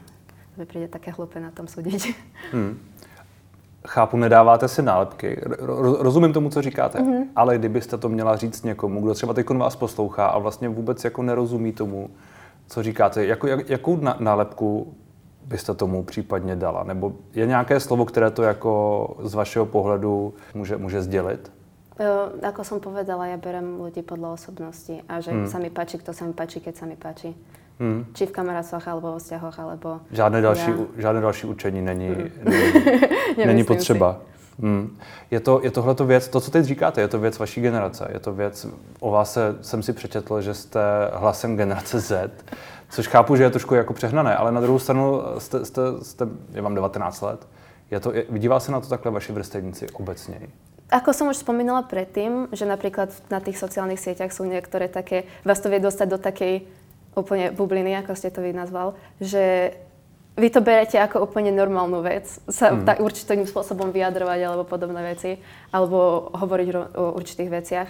To 0.60 0.68
príde 0.68 0.92
také 0.92 1.10
hlúpe 1.16 1.40
na 1.40 1.48
tom 1.48 1.64
súdiť. 1.64 2.12
Mm. 2.52 2.76
Chápu, 3.82 4.16
nedáváte 4.16 4.68
si 4.68 4.82
nálepky. 4.82 5.40
Rozumím 5.98 6.32
tomu, 6.32 6.50
co 6.50 6.62
říkáte, 6.62 6.98
mm-hmm. 6.98 7.26
ale 7.36 7.58
kdybyste 7.58 7.98
to 7.98 8.08
měla 8.08 8.36
říct 8.36 8.62
někomu, 8.62 9.00
kdo 9.00 9.14
třeba 9.14 9.34
teď 9.34 9.50
vás 9.50 9.76
poslouchá 9.76 10.26
a 10.26 10.38
vlastně 10.38 10.68
vůbec 10.68 11.04
jako 11.04 11.22
nerozumí 11.22 11.72
tomu, 11.72 12.10
co 12.66 12.82
říkáte, 12.82 13.26
jako, 13.26 13.46
jak, 13.46 13.70
jakou 13.70 13.98
nálepku 14.18 14.94
byste 15.44 15.74
tomu 15.74 16.02
případně 16.02 16.56
dala? 16.56 16.84
Nebo 16.84 17.12
je 17.34 17.46
nějaké 17.46 17.80
slovo, 17.80 18.04
které 18.04 18.30
to 18.30 18.42
jako 18.42 19.16
z 19.20 19.34
vašeho 19.34 19.66
pohledu 19.66 20.34
může, 20.54 20.76
může 20.76 21.02
sdělit? 21.02 21.52
Uh, 22.00 22.40
ako 22.40 22.64
som 22.64 22.78
povedala, 22.80 23.28
ja 23.28 23.36
berem 23.36 23.76
ľudí 23.76 24.00
podľa 24.00 24.40
osobnosti 24.40 25.04
a 25.12 25.20
že 25.20 25.28
hmm. 25.28 25.44
sa 25.44 25.60
mi 25.60 25.68
páči, 25.68 26.00
kto 26.00 26.16
sa 26.16 26.24
mi 26.24 26.32
páči, 26.32 26.64
keď 26.64 26.74
sa 26.80 26.84
mi 26.88 26.96
páči. 26.96 27.36
Hmm. 27.76 28.08
Či 28.16 28.26
v 28.26 28.32
kamarátstvách, 28.32 28.86
alebo 28.88 29.12
vo 29.12 29.18
vzťahoch, 29.20 29.56
alebo... 29.60 29.88
Žádné 30.08 30.40
další, 30.40 30.70
ja... 30.70 30.86
žádné 30.96 31.20
další 31.20 31.46
učení 31.46 31.82
není, 31.82 32.08
hmm. 32.08 32.30
není, 33.36 33.46
není 33.46 33.64
potřeba. 33.64 34.24
Hmm. 34.60 34.96
Je, 35.30 35.40
to, 35.40 35.60
je 35.62 35.70
tohleto 35.70 36.06
věc, 36.06 36.28
to, 36.28 36.40
co 36.40 36.50
teď 36.50 36.64
říkáte, 36.64 37.00
je 37.00 37.08
to 37.08 37.18
věc 37.18 37.38
vaší 37.38 37.60
generace. 37.60 38.08
Je 38.12 38.18
to 38.20 38.32
věc, 38.32 38.66
o 39.00 39.10
vás 39.10 39.32
se, 39.32 39.56
jsem 39.60 39.82
si 39.82 39.92
přečetl, 39.92 40.40
že 40.40 40.54
jste 40.54 40.80
hlasem 41.12 41.56
generace 41.56 42.00
Z, 42.00 42.30
což 42.92 43.08
chápu, 43.08 43.36
že 43.36 43.42
je 43.42 43.50
trošku 43.50 43.74
jako 43.74 43.92
přehnané, 43.92 44.36
ale 44.36 44.52
na 44.52 44.60
druhou 44.60 44.78
stranu 44.78 45.22
jste, 45.38 45.64
jste, 45.64 45.82
jste 46.02 46.28
je 46.52 46.62
vám 46.62 46.74
19 46.74 47.20
let. 47.20 47.48
Je 47.90 48.00
to, 48.00 48.14
je, 48.14 48.24
vidívá 48.28 48.60
se 48.60 48.72
na 48.72 48.80
to 48.80 48.88
takhle 48.88 49.12
vaši 49.12 49.32
vrstevníci 49.32 49.86
obecně? 49.90 50.40
Ako 50.92 51.16
som 51.16 51.32
už 51.32 51.40
spomínala 51.40 51.88
predtým, 51.88 52.52
že 52.52 52.68
napríklad 52.68 53.08
na 53.32 53.40
tých 53.40 53.56
sociálnych 53.56 53.96
sieťach 53.96 54.28
sú 54.28 54.44
niektoré 54.44 54.92
také, 54.92 55.24
vás 55.40 55.56
to 55.56 55.72
vie 55.72 55.80
dostať 55.80 56.04
do 56.04 56.20
takej 56.20 56.68
úplne 57.16 57.48
bubliny, 57.48 57.96
ako 57.96 58.12
ste 58.12 58.28
to 58.28 58.44
vy 58.44 58.52
nazval, 58.52 58.92
že 59.16 59.72
vy 60.36 60.52
to 60.52 60.60
berete 60.60 61.00
ako 61.00 61.24
úplne 61.24 61.48
normálnu 61.48 62.04
vec, 62.04 62.28
sa 62.44 62.76
mm. 62.76 62.84
tak 62.84 63.00
určitým 63.00 63.48
spôsobom 63.48 63.88
vyjadrovať 63.88 64.40
alebo 64.44 64.68
podobné 64.68 65.16
veci, 65.16 65.40
alebo 65.72 66.28
hovoriť 66.36 66.68
o 66.92 67.16
určitých 67.16 67.48
veciach. 67.48 67.88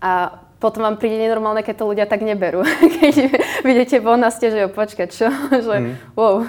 A 0.00 0.40
potom 0.60 0.84
vám 0.84 1.00
príde 1.00 1.16
nenormálne, 1.16 1.64
keď 1.64 1.74
to 1.80 1.88
ľudia 1.88 2.06
tak 2.08 2.20
neberú. 2.20 2.64
keď 3.00 3.14
vidíte 3.64 3.96
von 4.04 4.20
a 4.24 4.32
ste, 4.32 4.52
že 4.52 4.64
jo, 4.64 4.68
počkať, 4.68 5.08
čo? 5.08 5.28
že, 5.66 5.76
mm. 5.76 5.94
wow. 6.16 6.44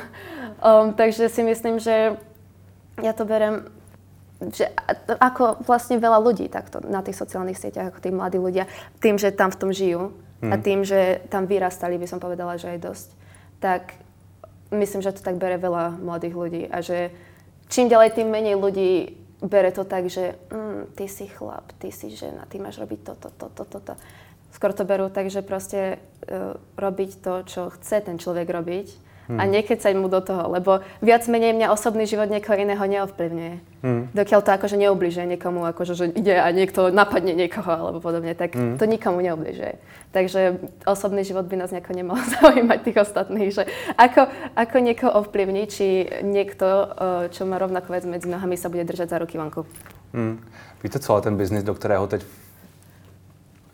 Um, 0.61 0.93
takže 0.93 1.31
si 1.31 1.41
myslím, 1.43 1.79
že 1.79 2.19
ja 3.01 3.13
to 3.15 3.23
berem 3.23 3.71
že 4.41 4.73
ako 5.21 5.61
vlastne 5.69 6.01
veľa 6.01 6.17
ľudí 6.17 6.49
takto 6.49 6.81
na 6.81 7.05
tých 7.05 7.13
sociálnych 7.13 7.61
sieťach, 7.61 7.93
ako 7.93 8.01
tí 8.01 8.09
mladí 8.09 8.41
ľudia, 8.41 8.65
tým, 8.97 9.21
že 9.21 9.29
tam 9.29 9.53
v 9.53 9.59
tom 9.61 9.69
žijú 9.69 10.17
hmm. 10.41 10.49
a 10.49 10.55
tým, 10.57 10.81
že 10.81 11.21
tam 11.29 11.45
vyrastali, 11.45 12.01
by 12.01 12.09
som 12.09 12.17
povedala, 12.17 12.57
že 12.57 12.73
aj 12.73 12.79
dosť, 12.81 13.07
tak 13.61 13.93
myslím, 14.73 15.05
že 15.05 15.13
to 15.13 15.21
tak 15.21 15.37
bere 15.37 15.61
veľa 15.61 16.01
mladých 16.01 16.33
ľudí 16.33 16.63
a 16.73 16.81
že 16.81 17.13
čím 17.69 17.85
ďalej, 17.85 18.17
tým 18.17 18.33
menej 18.33 18.57
ľudí 18.57 19.20
bere 19.41 19.73
to 19.73 19.83
tak, 19.83 20.05
že 20.07 20.37
mm, 20.53 20.93
ty 20.93 21.09
si 21.09 21.25
chlap, 21.25 21.73
ty 21.81 21.89
si 21.89 22.13
žena, 22.13 22.45
ty 22.45 22.61
máš 22.61 22.77
robiť 22.77 22.99
toto, 23.01 23.29
toto, 23.33 23.65
toto. 23.65 23.93
Skôr 24.53 24.75
to 24.75 24.85
berú 24.85 25.09
tak, 25.09 25.31
že 25.31 25.41
proste 25.41 25.97
uh, 25.97 26.59
robiť 26.77 27.11
to, 27.23 27.33
čo 27.47 27.61
chce 27.73 28.05
ten 28.05 28.19
človek 28.19 28.45
robiť 28.45 29.10
hmm. 29.31 29.39
a 29.39 29.43
nekecať 29.47 29.93
mu 29.95 30.11
do 30.11 30.19
toho, 30.19 30.51
lebo 30.51 30.83
viac 30.99 31.23
menej 31.31 31.55
mňa 31.55 31.71
osobný 31.71 32.03
život 32.03 32.27
niekoho 32.27 32.59
iného 32.59 32.83
neovplyvňuje. 32.83 33.55
Hmm. 33.81 34.03
Dokiaľ 34.11 34.39
to 34.43 34.51
akože 34.51 34.77
neubližuje 34.77 35.25
niekomu, 35.25 35.63
akože 35.71 35.93
že 35.95 36.05
ide 36.11 36.35
a 36.35 36.51
niekto 36.51 36.91
napadne 36.91 37.33
niekoho 37.33 37.71
alebo 37.71 37.97
podobne, 38.03 38.35
tak 38.35 38.53
hmm. 38.53 38.75
to 38.75 38.85
nikomu 38.85 39.23
neubližuje. 39.23 39.79
Takže 40.11 40.59
osobný 40.83 41.23
život 41.23 41.47
by 41.47 41.55
nás 41.55 41.71
nejako 41.71 41.95
nemal 41.95 42.19
zaujímať 42.37 42.79
tých 42.83 42.97
ostatných, 42.99 43.49
že 43.55 43.63
ako, 43.95 44.27
ako 44.59 44.75
niekoho 44.83 45.11
ovplyvní, 45.23 45.71
či 45.71 46.03
niekto, 46.21 46.91
čo 47.31 47.47
má 47.47 47.55
rovnako 47.55 47.95
vec 47.95 48.03
medzi 48.03 48.27
nohami, 48.27 48.59
sa 48.59 48.67
bude 48.67 48.83
držať 48.83 49.07
za 49.07 49.17
ruky 49.23 49.39
vonku. 49.39 49.63
Hmm. 50.11 50.43
Víte, 50.83 50.99
co 50.99 51.13
ale 51.13 51.21
ten 51.21 51.37
biznis, 51.37 51.63
do 51.63 51.73
kterého 51.73 52.07
teď 52.07 52.21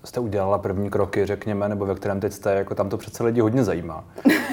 jste 0.08 0.20
udělala 0.20 0.58
první 0.58 0.90
kroky, 0.90 1.26
řekněme, 1.26 1.70
nebo 1.70 1.86
ve 1.86 1.96
kterém 1.96 2.20
teď 2.20 2.34
jste, 2.34 2.54
jako 2.54 2.76
tam 2.76 2.90
to 2.90 2.98
přece 2.98 3.24
lidi 3.24 3.42
hodně 3.42 3.64
zajímá. 3.64 4.04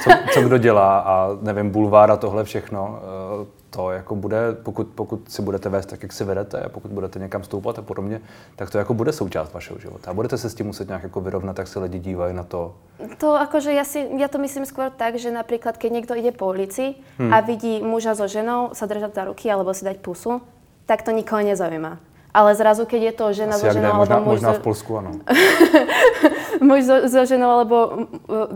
Co, 0.03 0.11
co 0.35 0.43
kdo 0.43 0.59
dělá 0.59 0.99
a 0.99 1.29
nevím, 1.43 1.71
bulvár 1.71 2.11
a 2.11 2.17
tohle 2.17 2.45
všechno, 2.45 2.99
eh, 3.43 3.65
to 3.71 3.91
jako 3.91 4.15
bude, 4.15 4.53
pokud, 4.63 4.87
pokud 4.95 5.31
si 5.31 5.43
budete 5.43 5.69
vést 5.69 5.87
tak, 5.87 6.03
jak 6.03 6.13
si 6.13 6.25
vedete 6.25 6.61
a 6.61 6.69
pokud 6.69 6.91
budete 6.91 7.19
někam 7.19 7.43
stoupat 7.43 7.79
a 7.79 7.83
podobně, 7.83 8.21
tak 8.57 8.71
to 8.71 8.79
jako 8.79 8.95
bude 8.95 9.13
součást 9.13 9.53
vašeho 9.53 9.79
života. 9.79 10.11
A 10.11 10.15
budete 10.15 10.39
se 10.39 10.51
s 10.51 10.55
tím 10.55 10.67
muset 10.67 10.89
nějak 10.89 11.03
jako 11.03 11.21
vyrovnat, 11.21 11.57
tak 11.57 11.69
se 11.69 11.79
lidi 11.79 11.99
dívají 11.99 12.35
na 12.35 12.43
to. 12.43 12.75
To 13.19 13.35
akože 13.35 13.75
ja, 13.75 13.83
si, 13.83 14.07
ja 14.15 14.31
to 14.31 14.39
myslím 14.39 14.63
skôr 14.63 14.91
tak, 14.95 15.19
že 15.19 15.35
napríklad 15.35 15.75
keď 15.75 15.91
niekto 15.91 16.15
ide 16.15 16.31
po 16.31 16.47
ulici 16.47 17.03
hmm. 17.19 17.35
a 17.35 17.43
vidí 17.43 17.83
muža 17.83 18.15
so 18.15 18.31
ženou 18.31 18.71
sa 18.71 18.87
držať 18.87 19.11
za 19.15 19.23
ruky 19.27 19.51
alebo 19.51 19.75
si 19.75 19.83
dať 19.83 19.99
pusu, 19.99 20.39
tak 20.87 21.03
to 21.03 21.11
nikoho 21.11 21.43
nezaujíma. 21.43 22.14
Ale 22.35 22.51
zrazu, 22.59 22.83
keď 22.83 23.01
je 23.01 23.13
to 23.15 23.27
žena 23.31 23.55
Asi 23.55 23.63
so 23.63 23.71
ženou, 23.71 23.95
možná, 23.95 24.19
alebo 24.19 24.35
muž... 24.35 24.43
Možná 24.43 24.53
v 24.59 24.65
Polsku, 24.67 24.91
áno. 24.99 25.23
muž 26.69 26.83
so, 26.83 26.97
so 27.07 27.23
ženou, 27.23 27.63
alebo 27.63 27.77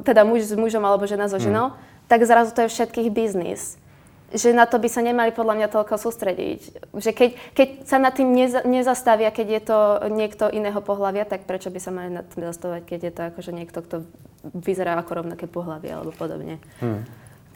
teda 0.02 0.26
muž 0.26 0.50
s 0.50 0.54
mužom, 0.58 0.82
alebo 0.82 1.06
žena 1.06 1.30
so 1.30 1.38
hmm. 1.38 1.46
ženou, 1.46 1.66
hmm. 1.70 1.78
tak 2.10 2.26
zrazu 2.26 2.50
to 2.50 2.66
je 2.66 2.74
všetkých 2.74 3.08
biznis. 3.14 3.78
Že 4.34 4.58
na 4.58 4.66
to 4.66 4.82
by 4.82 4.90
sa 4.90 5.00
nemali 5.00 5.30
podľa 5.30 5.54
mňa 5.62 5.68
toľko 5.70 5.94
sústrediť. 5.94 6.90
Že 6.90 7.10
keď, 7.14 7.30
keď 7.54 7.68
sa 7.86 7.96
nad 8.02 8.12
tým 8.12 8.34
neza, 8.34 8.60
nezastavia, 8.66 9.30
keď 9.30 9.46
je 9.46 9.62
to 9.62 9.78
niekto 10.10 10.44
iného 10.50 10.82
pohľavia, 10.82 11.22
tak 11.22 11.46
prečo 11.46 11.70
by 11.70 11.78
sa 11.78 11.94
mali 11.94 12.10
nad 12.10 12.26
tým 12.28 12.50
zastavovať, 12.50 12.82
keď 12.82 13.00
je 13.08 13.12
to 13.14 13.20
akože 13.30 13.52
niekto, 13.54 13.78
kto 13.78 13.96
vyzerá 14.58 14.98
ako 14.98 15.22
rovnaké 15.22 15.46
pohľavie 15.46 15.94
alebo 15.94 16.10
podobne. 16.10 16.58
Hmm. 16.82 17.06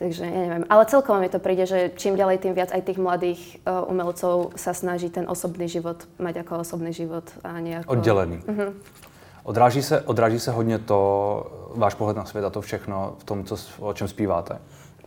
Takže 0.03 0.27
ja 0.27 0.41
neviem. 0.51 0.67
Ale 0.67 0.83
celkovo 0.91 1.23
mi 1.23 1.31
to 1.31 1.39
príde, 1.39 1.63
že 1.63 1.95
čím 1.95 2.19
ďalej, 2.19 2.43
tým 2.43 2.59
viac 2.59 2.75
aj 2.75 2.83
tých 2.83 2.99
mladých 2.99 3.63
uh, 3.63 3.87
umelcov 3.87 4.51
sa 4.59 4.75
snaží 4.75 5.15
ten 5.15 5.31
osobný 5.31 5.71
život 5.71 6.11
mať 6.19 6.43
ako 6.43 6.67
osobný 6.67 6.91
život 6.91 7.23
a 7.47 7.63
nejako... 7.63 7.87
Oddelený. 7.87 8.43
Uh-huh. 8.43 8.75
Odráží 9.47 9.83
se, 9.83 10.03
odráží 10.03 10.43
se 10.43 10.51
hodně 10.51 10.79
to, 10.79 10.99
váš 11.79 11.95
pohled 11.95 12.17
na 12.17 12.25
svět 12.25 12.45
a 12.45 12.51
to 12.51 12.61
všechno 12.61 13.15
v 13.19 13.25
tom, 13.25 13.45
co, 13.45 13.57
o 13.79 13.95
čem 13.95 14.09
zpíváte? 14.09 14.59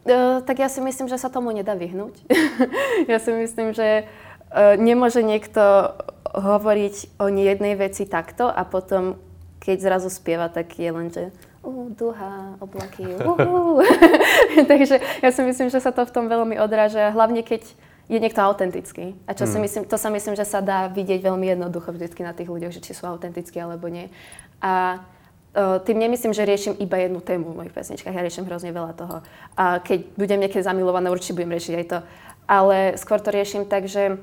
Uh, 0.07 0.39
tak 0.47 0.63
ja 0.63 0.71
si 0.71 0.79
myslím, 0.79 1.11
že 1.11 1.19
sa 1.19 1.27
tomu 1.27 1.51
nedá 1.51 1.75
vyhnúť. 1.75 2.15
ja 3.11 3.19
si 3.19 3.35
myslím, 3.35 3.75
že 3.75 4.07
uh, 4.07 4.79
nemôže 4.79 5.19
niekto 5.19 5.91
hovoriť 6.31 7.19
o 7.19 7.27
jednej 7.27 7.75
veci 7.75 8.07
takto 8.07 8.47
a 8.47 8.63
potom, 8.63 9.19
keď 9.59 9.75
zrazu 9.81 10.07
spieva, 10.07 10.47
tak 10.47 10.71
je 10.79 10.87
len, 10.87 11.11
že 11.11 11.35
uh, 11.65 11.89
duha, 11.89 12.53
oblaky, 12.61 13.03
uh, 13.17 13.81
Takže 14.71 15.01
ja 15.01 15.29
si 15.33 15.41
myslím, 15.41 15.73
že 15.73 15.81
sa 15.81 15.89
to 15.89 16.05
v 16.05 16.13
tom 16.13 16.29
veľmi 16.29 16.61
odráža, 16.61 17.09
hlavne 17.11 17.41
keď 17.41 17.65
je 18.05 18.21
niekto 18.21 18.37
autentický. 18.37 19.17
A 19.25 19.33
čo 19.33 19.49
hmm. 19.49 19.51
si 19.51 19.57
myslím, 19.65 19.83
to 19.89 19.97
sa 19.97 20.13
myslím, 20.13 20.37
že 20.37 20.45
sa 20.45 20.61
dá 20.61 20.85
vidieť 20.93 21.25
veľmi 21.25 21.57
jednoducho 21.57 21.89
vždy 21.89 22.21
na 22.21 22.37
tých 22.37 22.49
ľuďoch, 22.53 22.73
že 22.77 22.83
či 22.85 22.93
sú 22.93 23.09
autentickí 23.09 23.57
alebo 23.57 23.89
nie. 23.89 24.13
A 24.61 25.01
uh, 25.01 25.81
tým 25.81 25.97
nemyslím, 25.97 26.31
že 26.37 26.45
riešim 26.45 26.77
iba 26.77 27.01
jednu 27.01 27.19
tému 27.25 27.49
v 27.49 27.57
mojich 27.65 27.73
pesničkách, 27.73 28.13
ja 28.13 28.21
riešim 28.21 28.45
hrozne 28.45 28.69
veľa 28.69 28.93
toho. 28.93 29.25
A 29.57 29.81
keď 29.81 30.05
budem 30.13 30.37
niekedy 30.37 30.61
zamilovaná, 30.61 31.09
určite 31.09 31.33
budem 31.33 31.57
riešiť 31.57 31.73
aj 31.81 31.85
to. 31.89 31.99
Ale 32.45 32.77
skôr 33.01 33.17
to 33.17 33.33
riešim 33.33 33.65
tak, 33.65 33.89
že 33.89 34.21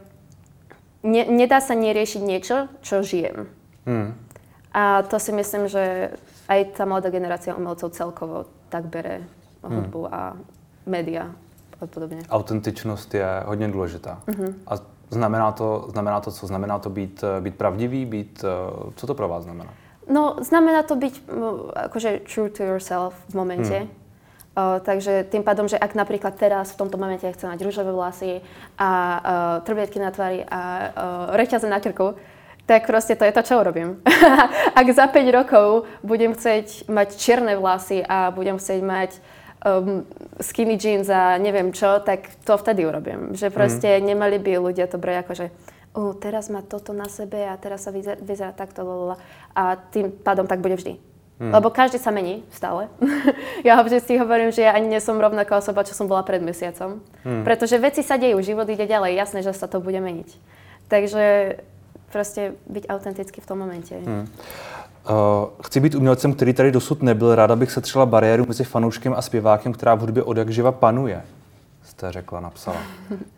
ne, 1.02 1.26
nedá 1.26 1.58
sa 1.58 1.75
neriešiť 1.75 2.22
niečo, 2.22 2.70
čo 2.87 3.02
žijem. 3.02 3.50
Hmm. 3.82 4.14
A 4.72 5.02
to 5.04 5.18
si 5.18 5.34
myslím, 5.34 5.68
že 5.68 6.14
aj 6.49 6.76
tá 6.76 6.84
mladá 6.84 7.11
generácia 7.11 7.54
umelcov 7.54 7.92
celkovo 7.92 8.46
tak 8.70 8.87
bere 8.88 9.22
hudbu 9.62 10.02
hmm. 10.06 10.14
a 10.14 10.22
média 10.87 11.30
a 11.80 11.87
podobně. 11.87 12.22
Autentičnost 12.30 13.14
je 13.14 13.26
hodně 13.46 13.68
důležitá. 13.68 14.20
Mm-hmm. 14.26 14.54
A 14.66 14.75
znamená 15.11 15.52
to, 15.52 15.87
znamená 15.88 16.20
to 16.20 16.30
co? 16.30 16.46
Znamená 16.46 16.78
to 16.78 16.90
být, 16.90 17.25
být 17.40 17.56
pravdivý, 17.56 18.06
být, 18.06 18.44
co 18.96 19.06
to 19.06 19.14
pro 19.14 19.28
vás 19.28 19.44
znamená? 19.44 19.70
No, 20.11 20.37
znamená 20.42 20.82
to 20.82 20.96
byť 20.96 21.14
akože 21.75 22.26
true 22.26 22.50
to 22.50 22.62
yourself 22.62 23.14
v 23.28 23.34
momente. 23.34 23.78
Hmm. 23.78 23.88
Uh, 24.52 24.82
takže 24.84 25.25
tým 25.30 25.46
pádom, 25.46 25.64
že 25.64 25.78
ak 25.78 25.94
napríklad 25.94 26.37
teraz 26.37 26.76
v 26.76 26.84
tomto 26.84 27.00
momente 27.00 27.25
chcem 27.25 27.49
mať 27.49 27.64
rúžové 27.64 27.88
vlasy 27.88 28.44
a 28.76 28.90
uh, 28.90 29.22
trbietky 29.64 29.96
na 29.96 30.11
tvári 30.11 30.44
a 30.44 30.61
uh, 30.61 31.37
reťaze 31.38 31.70
na 31.70 31.80
krku, 31.80 32.12
tak 32.66 32.87
proste 32.87 33.19
to 33.19 33.26
je 33.26 33.35
to, 33.35 33.42
čo 33.42 33.59
urobím. 33.59 33.99
Ak 34.78 34.87
za 34.95 35.11
5 35.11 35.19
rokov 35.35 35.90
budem 36.07 36.33
chcieť 36.33 36.87
mať 36.87 37.09
čierne 37.19 37.59
vlasy 37.59 38.00
a 38.07 38.31
budem 38.31 38.57
chcieť 38.57 38.81
mať 38.81 39.11
um, 39.66 40.07
skinny 40.38 40.78
jeans 40.78 41.11
a 41.11 41.38
neviem 41.42 41.75
čo, 41.75 41.99
tak 42.02 42.31
to 42.47 42.54
vtedy 42.54 42.87
urobím. 42.87 43.35
Že 43.35 43.50
proste 43.50 43.99
mm. 43.99 44.02
nemali 44.14 44.37
by 44.38 44.62
ľudia 44.62 44.87
to 44.87 44.99
brať 44.99 45.16
ako, 45.26 45.33
že 45.35 45.47
uh, 45.99 46.12
teraz 46.19 46.47
má 46.54 46.62
toto 46.62 46.95
na 46.95 47.11
sebe 47.11 47.42
a 47.42 47.59
teraz 47.59 47.83
sa 47.87 47.90
vyzerá, 47.90 48.19
vyzerá 48.23 48.52
takto, 48.54 48.87
lalala. 48.87 49.19
a 49.59 49.75
tým 49.75 50.14
pádom 50.14 50.47
tak 50.47 50.62
bude 50.62 50.78
vždy. 50.78 50.95
Hmm. 51.42 51.50
Lebo 51.50 51.75
každý 51.75 51.99
sa 51.99 52.14
mení 52.14 52.47
stále. 52.54 52.87
ja 53.66 53.75
vždy 53.83 53.99
si 53.99 54.14
hovorím, 54.14 54.54
že 54.54 54.62
ja 54.62 54.78
ani 54.78 54.87
nie 54.87 55.02
som 55.02 55.19
rovnaká 55.19 55.59
osoba, 55.59 55.83
čo 55.83 55.90
som 55.90 56.07
bola 56.07 56.23
pred 56.23 56.38
mesiacom. 56.38 57.02
Hmm. 57.26 57.42
Pretože 57.42 57.83
veci 57.83 58.07
sa 58.07 58.14
dejú, 58.14 58.38
život 58.38 58.71
ide 58.71 58.87
ďalej, 58.87 59.19
jasné, 59.19 59.38
že 59.42 59.50
sa 59.50 59.66
to 59.66 59.83
bude 59.83 59.99
meniť. 59.99 60.31
Takže 60.87 61.25
prostě 62.12 62.52
být 62.66 62.87
autentický 62.88 63.40
v 63.40 63.47
tom 63.47 63.59
momentě. 63.59 63.97
Hmm. 64.04 64.28
Uh, 65.11 65.49
chci 65.64 65.81
být 65.81 65.95
umělcem, 65.95 66.35
který 66.35 66.52
tady 66.52 66.73
dosud 66.73 67.02
nebyl. 67.02 67.35
Ráda 67.35 67.57
bych 67.57 67.73
setřela 67.73 68.07
bariéru 68.07 68.47
mezi 68.49 68.64
fanouškem 68.64 69.14
a 69.16 69.23
zpěvákem, 69.23 69.73
která 69.73 69.95
v 69.95 70.00
hudbě 70.00 70.23
od 70.23 70.37
jak 70.37 70.50
živa 70.50 70.73
panuje. 70.73 71.23
Jste 71.83 72.12
řekla, 72.12 72.40
napsala. 72.40 72.76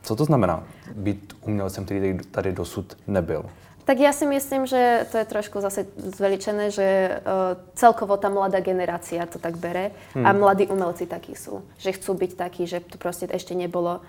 Co 0.02 0.16
to 0.16 0.24
znamená 0.24 0.62
být 0.94 1.32
umělcem, 1.46 1.84
který 1.84 2.18
tady 2.30 2.52
dosud 2.52 2.96
nebyl? 3.06 3.44
Tak 3.84 4.00
ja 4.00 4.16
si 4.16 4.24
myslím, 4.24 4.64
že 4.64 5.04
to 5.12 5.20
je 5.20 5.24
trošku 5.28 5.60
zase 5.60 5.84
zveličené, 5.96 6.72
že 6.72 7.20
uh, 7.20 7.52
celkovo 7.76 8.16
tá 8.16 8.32
mladá 8.32 8.64
generácia 8.64 9.28
to 9.28 9.36
tak 9.36 9.60
bere 9.60 9.92
hmm. 10.16 10.24
a 10.24 10.32
mladí 10.32 10.64
umelci 10.72 11.04
takí 11.04 11.36
sú. 11.36 11.60
Že 11.76 12.00
chcú 12.00 12.16
byť 12.16 12.32
takí, 12.32 12.64
že 12.64 12.80
to 12.80 12.96
proste 12.96 13.28
ešte 13.28 13.52
nebolo 13.52 14.00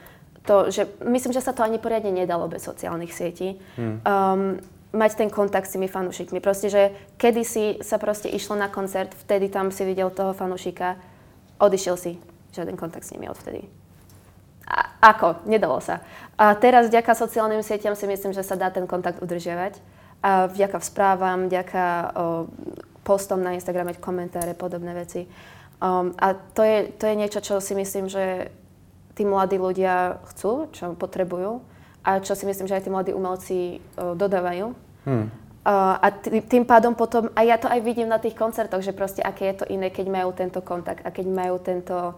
to, 0.45 0.69
že 0.69 0.87
myslím, 1.03 1.33
že 1.33 1.41
sa 1.41 1.51
to 1.51 1.65
ani 1.65 1.81
poriadne 1.81 2.13
nedalo 2.13 2.45
bez 2.47 2.63
sociálnych 2.63 3.11
sietí. 3.11 3.57
Hmm. 3.75 3.97
Um, 4.05 4.41
mať 4.95 5.19
ten 5.19 5.29
kontakt 5.29 5.67
s 5.67 5.75
tými 5.75 5.91
fanúšikmi. 5.91 6.39
Proste, 6.39 6.71
že 6.71 6.95
kedysi 7.19 7.83
sa 7.83 7.99
proste 7.99 8.31
išlo 8.31 8.55
na 8.55 8.71
koncert, 8.71 9.11
vtedy 9.27 9.51
tam 9.51 9.67
si 9.69 9.83
videl 9.83 10.07
toho 10.07 10.31
fanúšika, 10.31 10.95
odišiel 11.59 11.99
si, 11.99 12.15
žiaden 12.55 12.79
kontakt 12.79 13.03
s 13.03 13.11
nimi 13.11 13.27
odvtedy. 13.27 13.67
A, 14.65 15.11
ako? 15.13 15.45
Nedalo 15.45 15.83
sa. 15.83 16.01
A 16.39 16.55
teraz 16.55 16.87
vďaka 16.87 17.11
sociálnym 17.13 17.61
sieťam 17.61 17.93
si 17.93 18.07
myslím, 18.07 18.31
že 18.31 18.41
sa 18.41 18.55
dá 18.55 18.71
ten 18.71 18.87
kontakt 18.87 19.21
udržiavať. 19.21 19.77
A 20.25 20.49
vďaka 20.49 20.81
správam, 20.81 21.45
vďaka 21.45 21.85
o, 21.85 22.01
postom 23.05 23.45
na 23.45 23.53
Instagrame, 23.53 23.93
komentáre, 23.93 24.57
podobné 24.57 24.95
veci. 24.97 25.29
Um, 25.77 26.17
a 26.17 26.33
to 26.33 26.65
je, 26.65 26.89
to 26.97 27.05
je 27.05 27.19
niečo, 27.19 27.39
čo 27.45 27.61
si 27.61 27.77
myslím, 27.77 28.09
že 28.09 28.49
tí 29.15 29.23
mladí 29.23 29.55
ľudia 29.55 30.19
chcú, 30.31 30.67
čo 30.75 30.93
potrebujú 30.93 31.63
a 32.05 32.21
čo 32.21 32.37
si 32.37 32.45
myslím, 32.45 32.69
že 32.69 32.77
aj 32.77 32.83
tí 32.85 32.91
mladí 32.93 33.11
umelci 33.15 33.79
uh, 33.97 34.13
dodávajú. 34.13 34.75
Hmm. 35.07 35.27
Uh, 35.65 35.97
a 35.97 36.13
tým 36.45 36.61
pádom 36.61 36.93
potom, 36.93 37.33
a 37.33 37.41
ja 37.41 37.57
to 37.57 37.65
aj 37.65 37.81
vidím 37.81 38.05
na 38.05 38.21
tých 38.21 38.37
koncertoch, 38.37 38.85
že 38.85 38.93
proste 38.93 39.25
aké 39.25 39.49
je 39.49 39.65
to 39.65 39.65
iné, 39.73 39.89
keď 39.89 40.13
majú 40.13 40.29
tento 40.37 40.61
kontakt 40.61 41.01
a 41.01 41.09
keď 41.09 41.25
majú 41.25 41.57
tento 41.57 42.13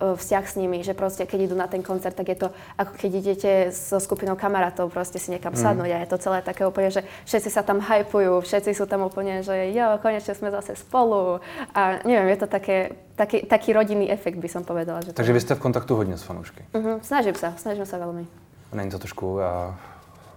vzťah 0.00 0.44
s 0.44 0.54
nimi, 0.60 0.84
že 0.84 0.92
proste 0.92 1.24
keď 1.24 1.50
idú 1.50 1.56
na 1.56 1.68
ten 1.68 1.80
koncert, 1.80 2.12
tak 2.12 2.28
je 2.28 2.38
to 2.38 2.48
ako 2.76 2.92
keď 2.96 3.10
idete 3.16 3.52
so 3.72 3.96
skupinou 3.96 4.36
kamarátov 4.36 4.92
proste 4.92 5.16
si 5.16 5.32
niekam 5.32 5.56
mm. 5.56 5.60
sadnúť 5.60 5.90
a 5.92 5.98
je 6.04 6.08
to 6.08 6.18
celé 6.20 6.38
také 6.44 6.68
úplne, 6.68 6.92
že 6.92 7.04
všetci 7.24 7.48
sa 7.48 7.64
tam 7.64 7.80
hypujú, 7.80 8.44
všetci 8.44 8.76
sú 8.76 8.84
tam 8.84 9.08
úplne, 9.08 9.40
že 9.40 9.72
jo, 9.72 9.96
konečne 10.00 10.36
sme 10.36 10.52
zase 10.52 10.76
spolu 10.76 11.40
a 11.72 12.00
neviem, 12.04 12.32
je 12.36 12.38
to 12.44 12.48
také, 12.48 12.96
taký, 13.16 13.48
taký 13.48 13.72
rodinný 13.72 14.12
efekt 14.12 14.36
by 14.36 14.48
som 14.52 14.62
povedala. 14.62 15.00
Že 15.00 15.16
Takže 15.16 15.32
vy 15.32 15.40
ste 15.40 15.54
v 15.56 15.62
kontaktu 15.64 15.92
hodne 15.96 16.16
s 16.20 16.24
fanúšky? 16.24 16.60
Uh-huh, 16.76 17.00
snažím 17.00 17.36
sa, 17.36 17.56
snažím 17.56 17.88
sa 17.88 17.96
veľmi. 17.96 18.28
Není 18.76 18.90
to 18.92 19.00
trošku 19.00 19.40
uh, 19.40 19.72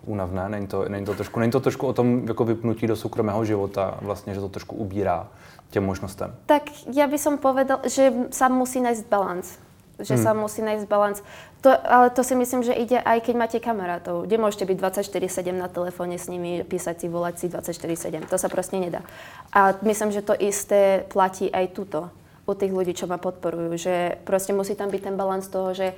únavné, 0.05 0.49
není 0.49 0.67
to, 0.67 0.89
není 0.89 1.05
to, 1.05 1.13
trošku, 1.13 1.39
není 1.39 1.51
to 1.51 1.59
trošku 1.59 1.87
o 1.87 1.93
tom 1.93 2.27
jako 2.27 2.45
vypnutí 2.45 2.87
do 2.87 2.95
soukromého 2.95 3.45
života, 3.45 3.97
vlastně, 4.01 4.33
že 4.33 4.39
to 4.39 4.49
trošku 4.49 4.75
ubírá 4.75 5.27
těm 5.69 5.85
možnostem? 5.85 6.33
Tak 6.45 6.63
ja 6.93 7.05
by 7.05 7.17
som 7.21 7.37
povedal, 7.37 7.85
že 7.85 8.09
sa 8.33 8.49
musí 8.49 8.81
nájsť 8.81 9.05
balans. 9.05 9.57
že 9.99 10.15
hmm. 10.15 10.23
sa 10.23 10.31
musí 10.31 10.63
nájsť 10.63 10.85
balans. 10.87 11.19
To, 11.59 11.75
ale 11.75 12.07
to 12.15 12.23
si 12.23 12.35
myslím, 12.35 12.63
že 12.63 12.71
ide 12.71 13.03
aj 13.03 13.19
keď 13.19 13.35
máte 13.35 13.59
kamarátov. 13.59 14.23
Kde 14.23 14.39
môžete 14.39 14.63
byť 14.63 14.77
24-7 14.79 15.51
na 15.51 15.67
telefóne 15.67 16.15
s 16.15 16.31
nimi, 16.31 16.63
písať 16.63 17.03
si, 17.03 17.07
volať 17.11 17.35
si 17.35 17.45
24-7. 17.51 18.31
To 18.31 18.39
sa 18.39 18.47
proste 18.47 18.79
nedá. 18.79 19.03
A 19.51 19.75
myslím, 19.83 20.15
že 20.15 20.23
to 20.23 20.31
isté 20.39 21.03
platí 21.11 21.51
aj 21.51 21.75
tuto 21.75 22.07
u 22.47 22.55
tých 22.55 22.71
ľudí, 22.71 22.95
čo 22.95 23.11
ma 23.11 23.19
podporujú. 23.19 23.75
Že 23.75 24.23
proste 24.23 24.55
musí 24.55 24.73
tam 24.79 24.87
byť 24.87 25.11
ten 25.11 25.15
balans 25.19 25.51
toho, 25.51 25.75
že 25.75 25.91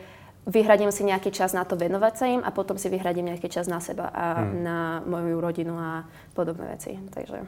vyhradím 0.46 0.92
si 0.92 1.04
nejaký 1.04 1.32
čas 1.32 1.54
na 1.54 1.66
to 1.66 1.78
venovať 1.78 2.14
sa 2.18 2.26
im 2.26 2.42
a 2.42 2.50
potom 2.50 2.78
si 2.78 2.90
vyhradím 2.90 3.30
nejaký 3.30 3.50
čas 3.50 3.70
na 3.70 3.80
seba 3.80 4.10
a 4.10 4.42
hmm. 4.42 4.64
na 4.64 4.80
moju 5.06 5.38
rodinu 5.42 5.78
a 5.78 6.06
podobné 6.34 6.66
veci. 6.74 6.98
Takže... 7.14 7.46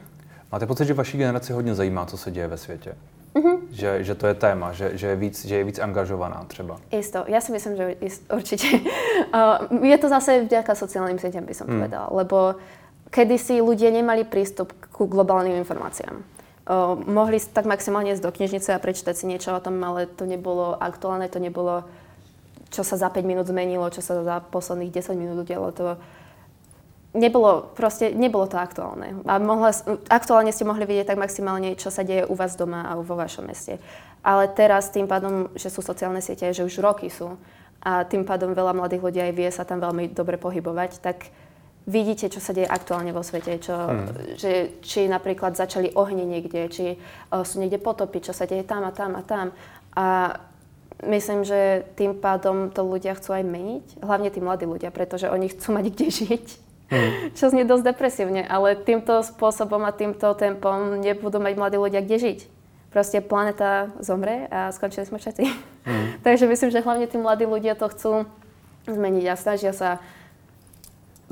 Máte 0.52 0.66
pocit, 0.66 0.86
že 0.86 0.94
vaší 0.94 1.18
generaci 1.18 1.52
hodně 1.52 1.74
zajímá, 1.74 2.06
co 2.06 2.16
se 2.16 2.30
děje 2.30 2.48
ve 2.48 2.56
světě? 2.56 2.94
Mm-hmm. 3.34 3.56
Že, 3.70 3.90
že 4.04 4.14
to 4.14 4.26
je 4.26 4.34
téma, 4.34 4.72
že, 4.72 4.94
že, 4.94 5.06
je 5.06 5.16
víc, 5.16 5.36
že 5.46 5.54
je 5.56 5.64
víc 5.64 5.78
angažovaná 5.78 6.44
třeba. 6.46 6.78
Isto, 6.94 7.26
ja 7.26 7.42
si 7.42 7.50
myslím, 7.50 7.76
že 7.76 7.84
ist, 8.00 8.22
určite. 8.30 8.66
Uh, 9.34 9.82
je 9.82 9.98
to 9.98 10.06
zase 10.06 10.46
vďaka 10.46 10.74
sociálnym 10.78 11.18
sieťam, 11.18 11.42
by 11.42 11.54
som 11.54 11.66
mm. 11.66 11.74
povedala, 11.74 12.06
lebo 12.14 12.38
kedysi 13.10 13.58
ľudia 13.58 13.90
nemali 13.90 14.22
prístup 14.22 14.70
ku 14.94 15.10
globálnym 15.10 15.58
informáciám. 15.58 16.22
Uh, 16.62 16.94
mohli 16.94 17.42
tak 17.42 17.66
maximálne 17.66 18.14
ísť 18.14 18.22
do 18.22 18.30
knižnice 18.30 18.70
a 18.70 18.78
prečítať 18.78 19.14
si 19.18 19.26
niečo 19.26 19.50
o 19.50 19.58
tom, 19.58 19.82
ale 19.82 20.06
to 20.06 20.22
nebolo 20.22 20.78
aktuálne, 20.78 21.26
to 21.26 21.42
nebolo, 21.42 21.82
čo 22.74 22.82
sa 22.82 22.98
za 22.98 23.06
5 23.06 23.22
minút 23.22 23.46
zmenilo, 23.46 23.86
čo 23.94 24.02
sa 24.02 24.18
za 24.18 24.36
posledných 24.42 24.90
10 24.90 25.14
minút 25.14 25.46
udialo. 25.46 25.70
To, 25.78 25.94
nebolo, 27.14 27.70
proste, 27.78 28.10
nebolo 28.10 28.50
to 28.50 28.58
aktuálne. 28.58 29.22
A 29.24 29.38
mohla, 29.38 29.70
aktuálne 30.10 30.50
ste 30.50 30.66
mohli 30.66 30.82
vidieť 30.82 31.14
tak 31.14 31.22
maximálne, 31.22 31.78
čo 31.78 31.94
sa 31.94 32.02
deje 32.02 32.26
u 32.26 32.34
vás 32.34 32.58
doma 32.58 32.90
a 32.90 32.98
vo 32.98 33.14
vašom 33.14 33.46
meste. 33.46 33.78
Ale 34.26 34.50
teraz 34.50 34.90
tým 34.90 35.06
pádom, 35.06 35.54
že 35.54 35.70
sú 35.70 35.80
sociálne 35.80 36.18
siete, 36.18 36.50
že 36.50 36.66
už 36.66 36.82
roky 36.82 37.06
sú 37.06 37.38
a 37.84 38.02
tým 38.02 38.26
pádom 38.26 38.56
veľa 38.56 38.74
mladých 38.74 39.04
ľudí 39.04 39.20
aj 39.20 39.32
vie 39.36 39.50
sa 39.52 39.62
tam 39.68 39.78
veľmi 39.78 40.10
dobre 40.16 40.40
pohybovať, 40.40 41.04
tak 41.04 41.28
vidíte, 41.84 42.32
čo 42.32 42.40
sa 42.40 42.56
deje 42.56 42.64
aktuálne 42.64 43.12
vo 43.12 43.20
svete, 43.20 43.60
čo, 43.60 43.76
mm. 43.76 44.40
že, 44.40 44.52
či 44.80 45.04
napríklad 45.04 45.52
začali 45.52 45.92
ohne 45.92 46.24
niekde, 46.24 46.60
či 46.72 46.96
uh, 46.96 47.44
sú 47.44 47.60
niekde 47.60 47.76
potopy, 47.76 48.24
čo 48.24 48.32
sa 48.32 48.48
deje 48.48 48.64
tam 48.64 48.88
a 48.88 48.92
tam 48.92 49.12
a 49.20 49.22
tam. 49.22 49.46
A 49.94 50.06
myslím, 51.02 51.42
že 51.42 51.82
tým 51.98 52.14
pádom 52.14 52.70
to 52.70 52.86
ľudia 52.86 53.18
chcú 53.18 53.34
aj 53.34 53.44
meniť, 53.48 53.84
hlavne 54.04 54.30
tí 54.30 54.38
mladí 54.38 54.68
ľudia, 54.68 54.94
pretože 54.94 55.26
oni 55.26 55.50
chcú 55.50 55.74
mať 55.74 55.84
kde 55.90 56.08
žiť 56.12 56.46
Hmm. 56.90 57.32
Čo 57.38 57.50
znie 57.50 57.64
dosť 57.64 57.94
depresívne, 57.94 58.42
ale 58.44 58.76
týmto 58.76 59.24
spôsobom 59.24 59.80
a 59.84 59.94
týmto 59.94 60.32
tempom 60.36 61.00
nebudú 61.00 61.40
mať 61.40 61.54
mladí 61.56 61.76
ľudia 61.80 62.04
kde 62.04 62.16
žiť. 62.20 62.38
Proste 62.92 63.18
planeta 63.18 63.90
zomre 63.98 64.46
a 64.52 64.70
skončili 64.70 65.08
sme 65.08 65.18
všetci. 65.18 65.42
Hmm. 65.88 66.06
Takže 66.26 66.46
myslím, 66.46 66.70
že 66.70 66.84
hlavne 66.84 67.06
tí 67.08 67.16
mladí 67.16 67.48
ľudia 67.48 67.74
to 67.74 67.88
chcú 67.90 68.12
zmeniť 68.84 69.24
a 69.32 69.40
snažia 69.40 69.72
sa 69.72 69.98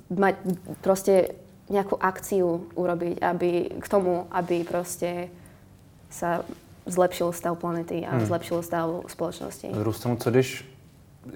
mať 0.08 0.40
proste 0.80 1.36
nejakú 1.68 1.96
akciu 1.96 2.68
urobiť 2.76 3.20
aby, 3.22 3.50
k 3.80 3.86
tomu, 3.88 4.28
aby 4.28 4.60
proste 4.64 5.32
sa 6.12 6.44
zlepšil 6.86 7.32
stav 7.32 7.58
planety 7.58 8.06
a 8.06 8.10
hmm. 8.10 8.26
zlepšil 8.26 8.62
stav 8.62 8.90
spoločnosti. 9.06 9.68
Rustom, 9.72 10.16
co 10.16 10.30
když 10.30 10.72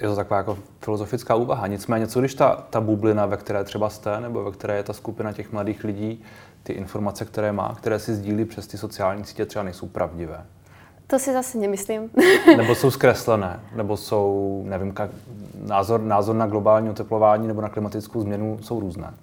je 0.01 0.09
to 0.09 0.17
taková 0.17 0.39
jako 0.39 0.59
filozofická 0.81 1.35
úvaha. 1.35 1.67
Nicméně, 1.67 2.07
co 2.07 2.21
když 2.21 2.35
ta, 2.35 2.67
ta 2.71 2.81
bublina, 2.81 3.27
ve 3.27 3.37
které 3.37 3.65
třeba 3.65 3.91
jste, 3.91 4.21
nebo 4.21 4.45
ve 4.45 4.51
které 4.51 4.77
je 4.77 4.83
ta 4.83 4.93
skupina 4.93 5.33
těch 5.33 5.53
mladých 5.53 5.85
lidí, 5.85 6.23
ty 6.63 6.73
informace, 6.73 7.25
které 7.25 7.53
má, 7.53 7.75
které 7.75 7.99
si 7.99 8.15
sdílí 8.15 8.45
přes 8.45 8.67
ty 8.67 8.79
sociální 8.79 9.25
sítě, 9.25 9.47
třeba 9.47 9.63
nejsou 9.63 9.87
pravdivé? 9.87 10.45
To 11.07 11.19
si 11.19 11.33
zase 11.33 11.59
nemyslím. 11.59 12.11
nebo 12.57 12.75
jsou 12.75 12.91
zkreslené, 12.91 13.61
nebo 13.77 13.97
jsou, 13.97 14.63
nevím, 14.67 14.95
názor, 15.67 16.01
názor 16.01 16.37
na 16.37 16.47
globální 16.47 16.91
oteplování 16.91 17.49
nebo 17.49 17.61
na 17.61 17.69
klimatickou 17.69 18.21
změnu 18.21 18.59
jsou 18.63 18.81
různé. 18.81 19.15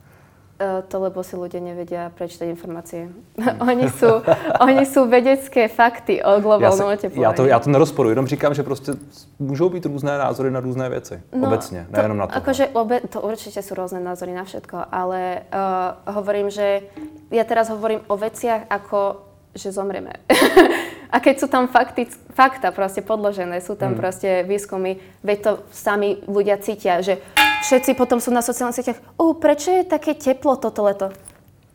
E, 0.53 0.86
to 0.86 1.01
lebo 1.01 1.25
si 1.25 1.33
ľudia 1.33 1.57
nevedia 1.57 2.13
prečítať 2.13 2.45
informácie. 2.45 3.10
oni, 3.69 3.89
sú, 3.89 4.22
oni 4.62 4.86
sú 4.86 5.10
vedecké 5.10 5.66
fakty 5.66 6.22
o 6.22 6.37
globálnom 6.37 6.94
oteplovaní. 6.94 7.25
Já 7.25 7.33
to, 7.33 7.46
já 7.46 7.59
to 7.59 7.70
nerozporuji, 7.70 8.11
jenom 8.11 8.27
říkám, 8.27 8.53
že 8.53 8.63
prostě 8.63 8.92
můžou 9.39 9.70
být 9.70 9.85
různé 9.85 10.18
názory 10.18 10.51
na 10.51 10.59
různé 10.59 10.89
věci. 10.89 11.22
No, 11.35 11.48
obecně, 11.48 11.87
nejenom 11.89 12.18
na 12.18 12.27
to. 12.27 12.35
Akože 12.37 12.68
obe, 12.74 13.01
to 13.09 13.22
určite 13.22 13.66
sú 13.66 13.74
rôzne 13.74 13.98
názory 14.00 14.33
na 14.33 14.46
všetko, 14.46 14.94
ale 14.94 15.42
uh, 15.50 16.13
hovorím, 16.13 16.53
že 16.53 16.85
ja 17.33 17.44
teraz 17.44 17.74
hovorím 17.74 18.05
o 18.07 18.16
veciach 18.18 18.70
ako, 18.70 19.25
že 19.57 19.74
zomreme. 19.74 20.13
A 21.13 21.22
keď 21.22 21.46
sú 21.46 21.48
tam 21.50 21.70
fakty, 21.70 22.09
fakta 22.33 22.74
proste 22.74 23.05
podložené, 23.05 23.61
sú 23.61 23.77
tam 23.77 23.94
hmm. 23.94 24.01
proste 24.01 24.29
výskumy, 24.50 24.98
veď 25.22 25.37
to 25.46 25.51
sami 25.70 26.18
ľudia 26.25 26.57
cítia, 26.57 27.05
že 27.05 27.22
všetci 27.63 27.95
potom 27.95 28.19
sú 28.19 28.29
na 28.29 28.43
sociálnych 28.43 28.77
sieťach, 28.77 28.99
uh, 29.17 29.33
prečo 29.39 29.71
je 29.71 29.83
také 29.87 30.13
teplo 30.13 30.59
toto 30.59 30.83
leto? 30.83 31.07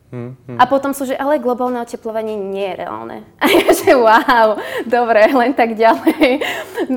Hmm, 0.09 0.33
hmm. 0.33 0.57
A 0.57 0.65
potom 0.65 0.89
sú, 0.89 1.05
že 1.05 1.13
ale 1.13 1.37
globálne 1.37 1.77
oteplovanie 1.85 2.33
nie 2.33 2.65
je 2.73 2.81
reálne. 2.81 3.17
A 3.43 3.45
ja, 3.45 3.69
že 3.69 3.93
wow, 3.93 4.57
dobre, 4.89 5.29
len 5.29 5.53
tak 5.53 5.77
ďalej. 5.77 6.41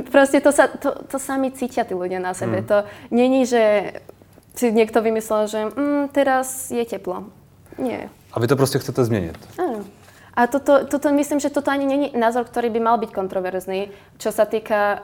Proste 0.08 0.40
to, 0.40 0.48
sa, 0.48 0.72
to, 0.72 0.96
to 1.04 1.20
sami 1.20 1.52
cítia 1.52 1.84
tí 1.84 1.92
ľudia 1.92 2.16
na 2.16 2.32
sebe. 2.32 2.64
Hmm. 2.64 2.68
To 2.72 2.76
není, 3.12 3.44
že 3.44 3.92
si 4.56 4.72
niekto 4.72 5.04
vymyslel, 5.04 5.48
že 5.48 5.60
mm, 5.72 6.12
teraz 6.12 6.72
je 6.72 6.84
teplo. 6.84 7.28
Nie. 7.80 8.08
A 8.32 8.40
vy 8.40 8.48
to 8.48 8.56
proste 8.56 8.80
chcete 8.80 9.04
zmeniť. 9.04 9.60
Áno. 9.60 9.84
A 10.32 10.48
toto, 10.48 10.88
toto, 10.88 11.12
myslím, 11.12 11.44
že 11.44 11.52
toto 11.52 11.68
ani 11.68 11.84
není 11.84 12.08
názor, 12.16 12.48
ktorý 12.48 12.72
by 12.72 12.80
mal 12.80 12.96
byť 12.96 13.12
kontroverzný, 13.12 13.92
čo 14.16 14.32
sa 14.32 14.48
týka 14.48 14.80
o, 14.80 15.00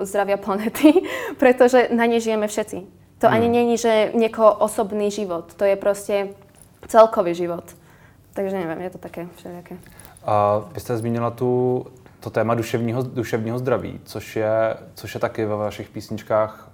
zdravia 0.00 0.36
planety, 0.36 0.92
pretože 1.38 1.88
na 1.92 2.06
nej 2.06 2.20
žijeme 2.20 2.48
všetci. 2.48 2.82
To 3.18 3.26
ani 3.28 3.46
hmm. 3.46 3.54
není, 3.54 3.78
že 3.78 4.10
niekoho 4.14 4.54
osobný 4.54 5.10
život. 5.10 5.54
To 5.54 5.64
je 5.64 5.76
proste 5.76 6.28
celkový 6.88 7.34
život. 7.34 7.64
Takže 8.32 8.56
nevím, 8.56 8.84
je 8.84 8.90
to 8.90 8.98
také 8.98 9.26
všelijaké. 9.36 9.76
A 10.24 10.62
vy 10.72 10.80
jste 10.80 10.96
zmínila 10.96 11.30
tu 11.30 11.86
to 12.20 12.30
téma 12.30 12.54
duševního, 12.54 13.02
duševního 13.02 13.58
zdraví, 13.58 14.00
což 14.04 14.36
je, 14.36 14.76
což 14.94 15.14
je 15.14 15.20
taky 15.20 15.44
ve 15.44 15.56
vašich 15.56 15.88
písničkách 15.88 16.70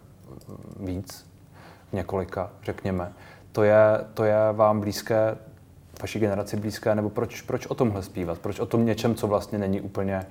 víc, 0.81 1.27
několika, 1.93 2.51
řekněme. 2.63 3.13
To 3.53 3.63
je, 3.63 3.77
to 4.15 4.25
je 4.25 4.37
vám 4.53 4.81
blízké, 4.81 5.37
vaší 6.01 6.19
generaci 6.19 6.57
blízké, 6.57 6.95
nebo 6.95 7.11
proč, 7.11 7.41
proč 7.41 7.67
o 7.67 7.75
tomhle 7.75 8.03
zpívat? 8.03 8.39
Proč 8.39 8.61
o 8.61 8.67
tom 8.67 8.87
něčem, 8.87 9.15
co 9.15 9.27
vlastně 9.27 9.59
není 9.59 9.81
úplně 9.81 10.27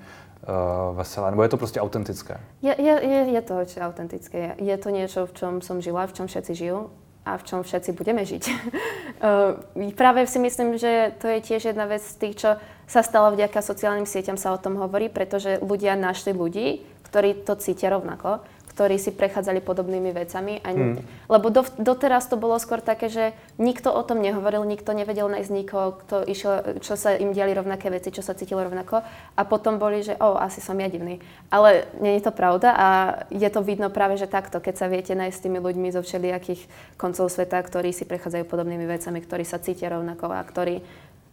uh, 0.48 0.98
veselé, 0.98 1.32
nebo 1.32 1.44
je 1.44 1.50
to 1.50 1.58
prostě 1.58 1.82
autentické? 1.82 2.38
Je, 2.62 2.76
je, 2.82 3.06
je, 3.06 3.20
je 3.34 3.42
to 3.42 3.56
autentické. 3.82 4.56
Je 4.58 4.78
to 4.78 4.90
niečo, 4.90 5.26
v 5.26 5.34
čom 5.34 5.54
som 5.62 5.82
žila, 5.82 6.08
v 6.08 6.14
čom 6.14 6.26
všetci 6.28 6.56
žijú 6.56 6.90
a 7.26 7.38
v 7.38 7.44
čom 7.44 7.64
všetci 7.64 7.92
budeme 7.94 8.26
žiť. 8.26 8.44
uh, 9.78 9.92
práve 10.00 10.28
si 10.28 10.40
myslím, 10.40 10.78
že 10.78 11.14
to 11.22 11.28
je 11.28 11.40
tiež 11.42 11.66
jedna 11.74 11.86
vec 11.86 12.02
z 12.02 12.16
tých, 12.18 12.36
čo 12.36 12.50
sa 12.88 13.02
stalo 13.06 13.32
vďaka 13.32 13.62
sociálnym 13.62 14.10
sieťam, 14.10 14.38
sa 14.38 14.54
o 14.54 14.62
tom 14.62 14.76
hovorí, 14.76 15.08
pretože 15.08 15.62
ľudia 15.62 15.96
našli 15.96 16.34
ľudí, 16.34 16.82
ktorí 17.08 17.44
to 17.44 17.56
cítia 17.60 17.92
rovnako 17.92 18.40
ktorí 18.82 18.98
si 18.98 19.14
prechádzali 19.14 19.62
podobnými 19.62 20.10
vecami. 20.10 20.58
A, 20.66 20.74
hmm. 20.74 21.30
Lebo 21.30 21.54
do, 21.54 21.62
doteraz 21.78 22.26
to 22.26 22.34
bolo 22.34 22.58
skôr 22.58 22.82
také, 22.82 23.14
že 23.14 23.38
nikto 23.62 23.94
o 23.94 24.02
tom 24.02 24.26
nehovoril, 24.26 24.66
nikto 24.66 24.90
nevedel 24.90 25.30
nájsť 25.30 25.54
nikoho, 25.54 26.02
kto 26.02 26.26
išiel, 26.26 26.82
čo 26.82 26.98
sa 26.98 27.14
im 27.14 27.30
diali 27.30 27.54
rovnaké 27.54 27.94
veci, 27.94 28.10
čo 28.10 28.26
sa 28.26 28.34
cítilo 28.34 28.66
rovnako. 28.66 29.06
A 29.38 29.42
potom 29.46 29.78
boli, 29.78 30.02
že 30.02 30.18
o, 30.18 30.34
asi 30.34 30.66
som 30.66 30.74
ja 30.82 30.90
divný. 30.90 31.22
Ale 31.54 31.86
nie 32.02 32.18
je 32.18 32.26
to 32.26 32.34
pravda 32.34 32.74
a 32.74 32.88
je 33.30 33.46
to 33.54 33.62
vidno 33.62 33.94
práve, 33.94 34.18
že 34.18 34.26
takto, 34.26 34.58
keď 34.58 34.82
sa 34.82 34.90
viete 34.90 35.14
nájsť 35.14 35.38
s 35.38 35.44
tými 35.46 35.62
ľuďmi 35.62 35.94
zo 35.94 36.02
všelijakých 36.02 36.66
koncov 36.98 37.30
sveta, 37.30 37.62
ktorí 37.62 37.94
si 37.94 38.10
prechádzajú 38.10 38.50
podobnými 38.50 38.90
vecami, 38.90 39.22
ktorí 39.22 39.46
sa 39.46 39.62
cítia 39.62 39.94
rovnako 39.94 40.34
a 40.34 40.42
ktorí 40.42 40.82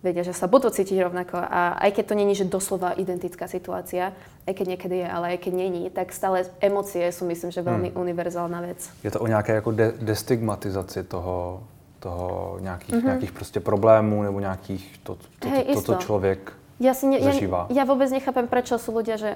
vedia, 0.03 0.23
že 0.23 0.35
sa 0.35 0.47
budú 0.47 0.71
cítiť 0.71 0.99
rovnako. 1.03 1.39
A 1.39 1.75
aj 1.79 1.91
keď 1.99 2.05
to 2.07 2.15
není, 2.15 2.35
že 2.35 2.47
doslova 2.47 2.95
identická 2.95 3.51
situácia, 3.51 4.15
aj 4.47 4.55
keď 4.55 4.67
niekedy 4.77 4.97
je, 5.03 5.09
ale 5.11 5.27
aj 5.35 5.39
keď 5.43 5.53
není, 5.55 5.91
tak 5.91 6.15
stále 6.15 6.47
emócie 6.63 7.07
sú, 7.11 7.27
myslím, 7.27 7.51
že 7.51 7.67
veľmi 7.67 7.91
hmm. 7.91 7.99
univerzálna 7.99 8.61
vec. 8.63 8.91
Je 9.05 9.11
to 9.11 9.21
o 9.21 9.27
nějaké 9.27 9.53
jako 9.53 9.71
de- 9.71 9.95
destigmatizaci 10.01 11.05
toho, 11.05 11.63
toho 11.99 12.59
nějakých, 12.61 12.95
mm-hmm. 12.95 13.05
nějakých 13.05 13.33
prostě 13.33 13.61
problémů 13.61 14.23
nebo 14.23 14.41
nějakých, 14.41 15.01
to, 15.03 15.19
to, 15.39 15.49
Hej, 15.49 15.65
to, 15.65 15.83
to, 15.83 15.93
to 15.93 15.95
člověk 15.95 16.53
ja 16.79 16.95
si 16.95 17.11
ne. 17.11 17.19
Ja, 17.19 17.35
ja 17.75 17.85
vôbec 17.85 18.07
nechápem, 18.07 18.47
prečo 18.47 18.79
sú 18.79 18.95
ľudia, 18.95 19.19
že 19.19 19.35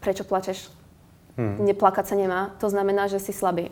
prečo 0.00 0.24
plačeš? 0.24 0.72
Hmm. 1.36 1.64
Neplakať 1.64 2.12
sa 2.12 2.16
nemá. 2.16 2.56
To 2.60 2.68
znamená, 2.72 3.08
že 3.08 3.20
si 3.20 3.32
slabý. 3.32 3.68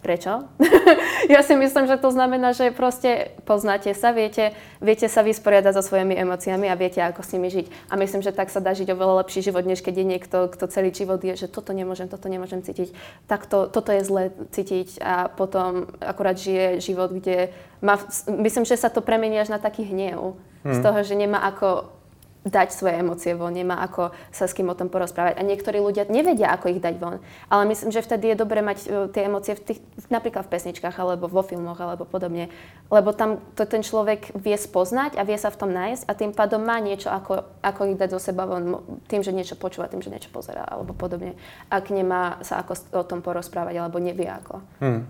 Prečo? 0.00 0.48
ja 1.34 1.44
si 1.44 1.52
myslím, 1.52 1.84
že 1.84 2.00
to 2.00 2.08
znamená, 2.08 2.56
že 2.56 2.72
proste 2.72 3.36
poznáte 3.44 3.92
sa, 3.92 4.16
viete, 4.16 4.56
viete 4.80 5.04
sa 5.12 5.20
vysporiadať 5.20 5.76
so 5.76 5.84
svojimi 5.84 6.16
emóciami 6.16 6.72
a 6.72 6.80
viete, 6.80 7.04
ako 7.04 7.20
s 7.20 7.36
nimi 7.36 7.52
žiť. 7.52 7.92
A 7.92 8.00
myslím, 8.00 8.24
že 8.24 8.32
tak 8.32 8.48
sa 8.48 8.64
dá 8.64 8.72
žiť 8.72 8.96
oveľa 8.96 9.20
lepší 9.20 9.44
život, 9.44 9.68
než 9.68 9.84
keď 9.84 9.94
je 10.00 10.06
niekto, 10.08 10.36
kto 10.48 10.64
celý 10.72 10.88
život 10.96 11.20
je, 11.20 11.36
že 11.36 11.52
toto 11.52 11.76
nemôžem, 11.76 12.08
toto 12.08 12.32
nemôžem 12.32 12.64
cítiť, 12.64 12.96
tak 13.28 13.44
to, 13.44 13.68
toto 13.68 13.92
je 13.92 14.00
zle 14.00 14.32
cítiť 14.56 15.04
a 15.04 15.28
potom 15.28 15.92
akurát 16.00 16.40
žije 16.40 16.80
život, 16.80 17.12
kde 17.12 17.52
má, 17.84 18.00
myslím, 18.28 18.64
že 18.64 18.80
sa 18.80 18.88
to 18.88 19.04
premení 19.04 19.36
až 19.36 19.52
na 19.52 19.60
taký 19.60 19.84
hnev. 19.84 20.40
Hmm. 20.64 20.76
Z 20.76 20.80
toho, 20.80 21.04
že 21.04 21.12
nemá 21.12 21.44
ako 21.44 21.99
dať 22.40 22.72
svoje 22.72 22.96
emócie 22.96 23.36
von, 23.36 23.52
nemá 23.52 23.84
ako 23.84 24.16
sa 24.32 24.48
s 24.48 24.56
kým 24.56 24.72
o 24.72 24.78
tom 24.78 24.88
porozprávať. 24.88 25.36
A 25.36 25.44
niektorí 25.44 25.76
ľudia 25.76 26.08
nevedia, 26.08 26.48
ako 26.56 26.72
ich 26.72 26.80
dať 26.80 26.96
von. 26.96 27.20
Ale 27.52 27.68
myslím, 27.68 27.92
že 27.92 28.00
vtedy 28.00 28.32
je 28.32 28.40
dobré 28.40 28.64
mať 28.64 28.78
uh, 28.88 29.12
tie 29.12 29.28
emócie 29.28 29.52
v 29.52 29.60
tých, 29.60 29.80
napríklad 30.08 30.48
v 30.48 30.52
pesničkách, 30.56 30.96
alebo 30.96 31.28
vo 31.28 31.44
filmoch, 31.44 31.76
alebo 31.76 32.08
podobne. 32.08 32.48
Lebo 32.88 33.12
tam 33.12 33.44
to 33.52 33.68
ten 33.68 33.84
človek 33.84 34.32
vie 34.32 34.56
spoznať 34.56 35.20
a 35.20 35.22
vie 35.28 35.36
sa 35.36 35.52
v 35.52 35.60
tom 35.60 35.70
nájsť 35.70 36.02
a 36.08 36.12
tým 36.16 36.32
pádom 36.32 36.64
má 36.64 36.80
niečo, 36.80 37.12
ako, 37.12 37.44
ako 37.60 37.80
ich 37.92 38.00
dať 38.00 38.08
zo 38.16 38.20
seba 38.32 38.48
von, 38.48 38.80
tým, 39.04 39.20
že 39.20 39.36
niečo 39.36 39.60
počúva, 39.60 39.92
tým, 39.92 40.00
že 40.00 40.08
niečo 40.08 40.32
pozerá, 40.32 40.64
alebo 40.64 40.96
podobne. 40.96 41.36
Ak 41.68 41.92
nemá 41.92 42.40
sa 42.40 42.64
ako 42.64 42.72
o 42.96 43.04
tom 43.04 43.20
porozprávať, 43.20 43.76
alebo 43.76 44.00
nevie 44.00 44.26
ako. 44.26 44.64
Hmm. 44.80 45.04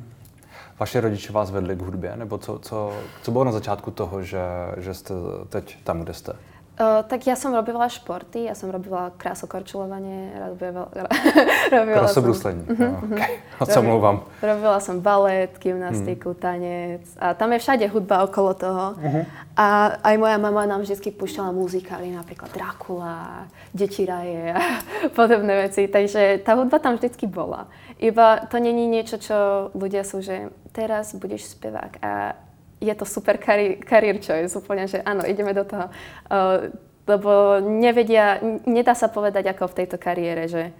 Vaše 0.81 1.01
rodiče 1.01 1.33
vás 1.33 1.51
vedli 1.51 1.77
k 1.77 1.83
hudbě, 1.83 2.17
nebo 2.17 2.39
co, 2.39 2.59
co, 2.59 2.93
co 3.23 3.31
bylo 3.31 3.45
na 3.45 3.53
začátku 3.53 3.91
toho, 3.91 4.23
že, 4.23 4.43
že 4.77 4.95
jste 4.95 5.15
teď 5.49 5.77
tam, 5.85 6.01
kde 6.01 6.15
jste? 6.15 6.50
Uh, 6.81 7.05
tak 7.05 7.29
ja 7.29 7.37
som 7.37 7.53
robila 7.53 7.85
športy, 7.93 8.49
ja 8.49 8.57
som 8.57 8.73
robila 8.73 9.13
krásokorčulovanie, 9.21 10.33
robila, 10.49 10.89
robila 11.77 12.09
Krasobruslenie, 12.09 12.65
som... 12.73 13.05
uh-huh, 13.05 13.21
okay. 13.61 13.85
mluvám. 13.85 14.25
Robila 14.41 14.81
som 14.81 15.05
balet, 15.05 15.53
gymnastiku, 15.61 16.33
uh-huh. 16.33 16.41
tanec 16.41 17.05
a 17.21 17.37
tam 17.37 17.53
je 17.53 17.61
všade 17.61 17.85
hudba 17.85 18.25
okolo 18.25 18.57
toho. 18.57 18.97
Uh-huh. 18.97 19.29
A 19.61 19.93
aj 20.01 20.17
moja 20.17 20.41
mama 20.41 20.65
nám 20.65 20.81
vždy 20.81 21.13
púšťala 21.13 21.53
muzikály, 21.53 22.17
napríklad 22.17 22.49
Dracula, 22.49 23.45
Deti 23.77 24.09
raje 24.09 24.57
a 24.57 24.81
podobné 25.21 25.69
veci. 25.69 25.85
Takže 25.85 26.41
tá 26.41 26.57
hudba 26.57 26.81
tam 26.81 26.97
vždycky 26.97 27.29
bola. 27.29 27.69
Iba 28.01 28.49
to 28.49 28.57
není 28.57 28.89
niečo, 28.89 29.21
čo 29.21 29.69
ľudia 29.77 30.01
sú, 30.01 30.25
že 30.25 30.49
teraz 30.73 31.13
budeš 31.13 31.61
spevák 31.61 32.01
a 32.01 32.41
je 32.81 32.95
to 32.97 33.05
super 33.05 33.37
kari- 33.37 33.79
career 33.85 34.17
choice, 34.19 34.57
úplne, 34.57 34.89
že 34.89 35.05
áno, 35.05 35.23
ideme 35.29 35.53
do 35.53 35.69
toho. 35.69 35.93
Uh, 36.33 36.73
lebo 37.05 37.61
nevedia, 37.61 38.41
nedá 38.65 38.97
sa 38.97 39.13
povedať 39.13 39.53
ako 39.53 39.69
v 39.69 39.77
tejto 39.85 39.97
kariére, 40.01 40.49
že 40.49 40.73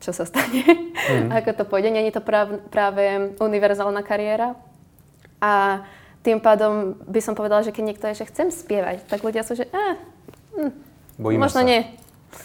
čo 0.00 0.12
sa 0.12 0.28
stane, 0.28 0.64
mm. 0.92 1.32
ako 1.42 1.50
to 1.56 1.64
pôjde. 1.68 1.92
Není 1.92 2.12
to 2.12 2.24
práv, 2.24 2.60
práve 2.72 3.36
univerzálna 3.40 4.04
kariéra. 4.04 4.56
A 5.40 5.84
tým 6.24 6.40
pádom 6.40 6.98
by 7.06 7.20
som 7.22 7.38
povedala, 7.38 7.62
že 7.62 7.70
keď 7.70 7.84
niekto 7.84 8.04
je, 8.10 8.24
že 8.24 8.28
chcem 8.32 8.48
spievať, 8.50 9.06
tak 9.06 9.22
ľudia 9.22 9.46
sú, 9.46 9.54
že 9.54 9.68
eh, 9.70 9.94
hm, 10.56 10.72
možno 11.20 11.62
sa. 11.62 11.68
nie. 11.68 11.86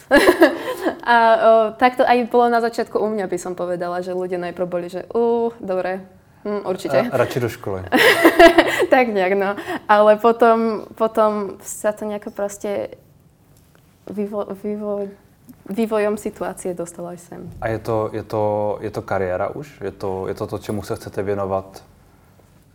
a 1.04 1.16
o, 1.18 1.52
tak 1.76 2.00
to 2.00 2.06
aj 2.06 2.30
bolo 2.32 2.48
na 2.48 2.64
začiatku 2.64 2.96
u 2.96 3.08
mňa, 3.12 3.28
by 3.28 3.38
som 3.42 3.54
povedala, 3.58 4.00
že 4.00 4.16
ľudia 4.16 4.40
najprv 4.40 4.68
boli, 4.70 4.88
že 4.88 5.04
uh, 5.12 5.52
dobre, 5.60 6.06
Hm, 6.42 6.66
určite. 6.66 6.98
A, 7.06 7.18
radšej 7.18 7.42
do 7.42 7.50
školy. 7.50 7.86
tak 8.94 9.14
nejak, 9.14 9.34
no. 9.38 9.54
Ale 9.86 10.18
potom, 10.18 10.90
potom 10.98 11.62
sa 11.62 11.94
to 11.94 12.10
nejako 12.10 12.34
proste 12.34 12.98
vývo, 14.10 14.50
vývo, 14.64 15.08
vývojom 15.70 16.18
situácie 16.18 16.74
dostalo 16.74 17.14
aj 17.14 17.20
sem. 17.22 17.42
A 17.62 17.70
je 17.70 17.80
to, 17.80 18.10
je 18.10 18.24
to, 18.26 18.44
je 18.82 18.92
to 18.92 19.02
kariéra 19.06 19.54
už? 19.54 19.70
Je 19.86 19.94
to, 19.94 20.28
je 20.28 20.36
to 20.36 20.46
to, 20.48 20.58
čemu 20.58 20.82
sa 20.82 20.98
chcete 20.98 21.22
věnovat 21.22 21.84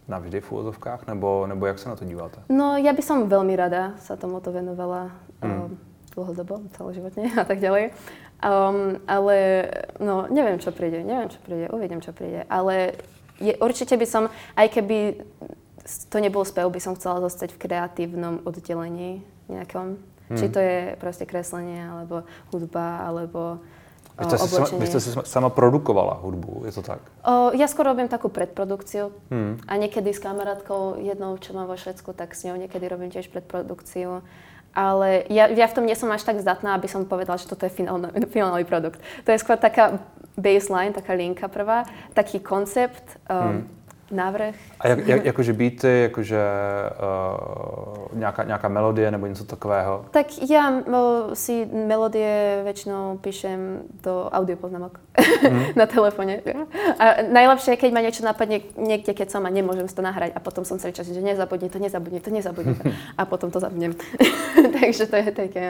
navždy 0.08 0.40
v 0.40 0.52
úvodovkách? 0.52 1.06
Nebo, 1.06 1.46
nebo 1.46 1.66
jak 1.66 1.78
sa 1.78 1.90
na 1.90 1.96
to 1.96 2.04
díváte? 2.04 2.38
No, 2.48 2.78
ja 2.78 2.94
by 2.94 3.02
som 3.02 3.26
veľmi 3.26 3.58
rada 3.58 3.98
sa 3.98 4.14
tomuto 4.14 4.54
venovala 4.54 5.10
mm. 5.42 5.50
um, 5.50 5.74
dlhodobo, 6.14 6.62
celoživotne 6.78 7.34
a 7.42 7.44
tak 7.44 7.58
ďalej. 7.58 7.90
Um, 8.36 9.02
ale 9.08 9.36
no, 9.98 10.30
neviem, 10.30 10.60
čo 10.62 10.70
príde, 10.70 11.02
neviem, 11.02 11.28
čo 11.32 11.40
príde, 11.42 11.66
uvidím, 11.74 11.98
čo 11.98 12.14
príde. 12.14 12.46
Ale 12.46 12.94
je, 13.40 13.52
určite 13.60 13.94
by 13.96 14.06
som, 14.06 14.22
aj 14.56 14.68
keby 14.72 15.20
to 16.10 16.16
nebol 16.18 16.42
spev, 16.42 16.66
by 16.68 16.80
som 16.82 16.98
chcela 16.98 17.22
zostať 17.22 17.54
v 17.54 17.62
kreatívnom 17.62 18.42
oddelení 18.42 19.22
nejakom. 19.46 20.00
Hmm. 20.26 20.34
Či 20.34 20.50
to 20.50 20.58
je 20.58 20.78
proste 20.98 21.22
kreslenie, 21.22 21.86
alebo 21.86 22.26
hudba, 22.50 23.06
alebo 23.06 23.62
vy 24.16 24.24
ste, 24.32 24.38
si 24.40 24.48
sama, 24.48 24.66
vy 24.80 24.86
ste 24.88 25.00
si 25.04 25.10
sama 25.28 25.50
produkovala 25.52 26.24
hudbu, 26.24 26.64
je 26.64 26.72
to 26.72 26.82
tak? 26.82 27.04
O, 27.20 27.52
ja 27.52 27.68
skôr 27.68 27.84
robím 27.84 28.08
takú 28.08 28.32
predprodukciu 28.32 29.12
hmm. 29.28 29.68
a 29.68 29.72
niekedy 29.76 30.08
s 30.08 30.24
kamarátkou, 30.24 30.96
jednou, 31.04 31.36
čo 31.36 31.52
mám 31.52 31.68
vo 31.68 31.76
Švedsku, 31.76 32.16
tak 32.16 32.32
s 32.32 32.48
ňou 32.48 32.56
niekedy 32.56 32.88
robím 32.88 33.12
tiež 33.12 33.28
predprodukciu. 33.28 34.24
Ale 34.76 35.24
ja, 35.28 35.48
ja 35.52 35.68
v 35.68 35.76
tom 35.76 35.84
nie 35.84 35.96
som 35.96 36.08
až 36.12 36.24
tak 36.24 36.40
zdatná, 36.40 36.76
aby 36.76 36.88
som 36.88 37.08
povedala, 37.08 37.36
že 37.36 37.48
toto 37.48 37.68
je 37.68 37.72
finálny, 37.72 38.08
finálny 38.36 38.64
produkt. 38.64 39.04
To 39.28 39.36
je 39.36 39.40
skôr 39.40 39.60
taká 39.60 40.00
baseline, 40.36 40.92
taká 40.92 41.12
linka 41.12 41.48
prvá, 41.48 41.84
taký 42.14 42.40
koncept, 42.40 43.20
um, 43.30 43.48
hmm 43.50 43.76
návrh. 44.10 44.54
A 44.80 44.88
jak, 44.88 45.06
jak, 45.06 45.24
jakože 45.24 45.52
beaty, 45.52 46.00
jakože 46.02 46.42
uh, 46.98 48.18
nějaká, 48.18 48.44
nějaká 48.44 48.68
melodie 48.68 49.10
nebo 49.10 49.26
něco 49.26 49.44
takového? 49.44 50.04
Tak 50.10 50.26
ja 50.50 50.70
uh, 50.70 51.34
si 51.34 51.66
melodie 51.66 52.62
väčšinou 52.64 53.18
píšem 53.18 53.82
do 54.02 54.30
audiopoznámok 54.30 55.00
mm. 55.50 55.64
na 55.80 55.86
telefóne. 55.86 56.42
A 56.98 57.22
najlepšie, 57.26 57.76
keď 57.76 57.90
ma 57.92 58.00
niečo 58.00 58.22
napadne 58.22 58.62
niekde, 58.78 59.14
keď 59.14 59.30
som 59.30 59.42
a 59.46 59.50
nemôžem 59.50 59.88
si 59.90 59.94
to 59.94 60.06
nahrať 60.06 60.32
a 60.34 60.40
potom 60.40 60.62
som 60.62 60.78
celý 60.78 60.94
čas, 60.94 61.10
že 61.10 61.18
nezabudni 61.18 61.66
to, 61.66 61.78
nezabudni 61.78 62.20
to, 62.22 62.30
nezabudni 62.30 62.74
to. 62.78 62.84
A 63.20 63.24
potom 63.24 63.50
to 63.50 63.58
zabudnem. 63.60 63.94
Takže 64.76 65.06
to 65.06 65.16
je 65.16 65.30
také. 65.32 65.66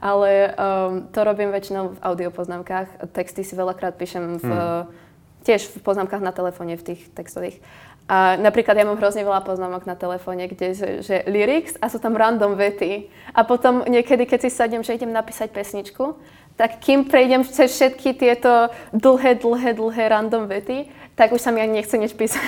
Ale 0.00 0.54
um, 0.54 1.08
to 1.12 1.24
robím 1.24 1.52
väčšinou 1.52 1.96
v 1.96 2.02
audiopoznámkach. 2.02 2.88
Texty 3.12 3.44
si 3.44 3.56
veľakrát 3.56 3.94
píšem 3.96 4.38
v 4.40 4.44
mm 4.44 5.05
tiež 5.46 5.70
v 5.70 5.86
poznámkach 5.86 6.18
na 6.18 6.34
telefóne, 6.34 6.74
v 6.74 6.92
tých 6.92 7.06
textových. 7.14 7.62
A 8.06 8.38
napríklad 8.38 8.78
ja 8.78 8.86
mám 8.86 8.98
hrozne 9.02 9.26
veľa 9.26 9.42
poznámok 9.42 9.82
na 9.82 9.98
telefóne, 9.98 10.46
kde 10.46 10.78
že, 10.78 10.88
že 11.02 11.16
lyrics 11.26 11.74
a 11.82 11.90
sú 11.90 11.98
tam 11.98 12.14
random 12.14 12.54
vety. 12.54 13.10
A 13.34 13.42
potom 13.42 13.82
niekedy, 13.82 14.30
keď 14.30 14.46
si 14.46 14.50
sadnem, 14.50 14.86
že 14.86 14.94
idem 14.94 15.10
napísať 15.10 15.50
pesničku, 15.50 16.14
tak 16.54 16.78
kým 16.78 17.10
prejdem 17.10 17.42
cez 17.42 17.74
všetky 17.74 18.14
tieto 18.14 18.70
dlhé, 18.94 19.42
dlhé, 19.42 19.74
dlhé 19.74 20.04
random 20.06 20.46
vety, 20.46 20.86
tak 21.18 21.34
už 21.34 21.42
sa 21.42 21.50
mi 21.50 21.58
ani 21.58 21.82
nechce 21.82 21.98
nič 21.98 22.14
písať. 22.14 22.46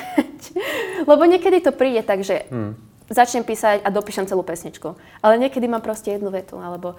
Lebo 1.10 1.26
niekedy 1.26 1.58
to 1.58 1.74
príde 1.74 2.06
tak, 2.06 2.22
že 2.22 2.46
hmm. 2.46 2.78
začnem 3.10 3.42
písať 3.42 3.82
a 3.82 3.88
dopíšem 3.90 4.30
celú 4.30 4.46
pesničku. 4.46 4.94
Ale 5.20 5.42
niekedy 5.42 5.66
mám 5.66 5.82
proste 5.82 6.14
jednu 6.14 6.30
vetu, 6.30 6.54
alebo 6.62 6.94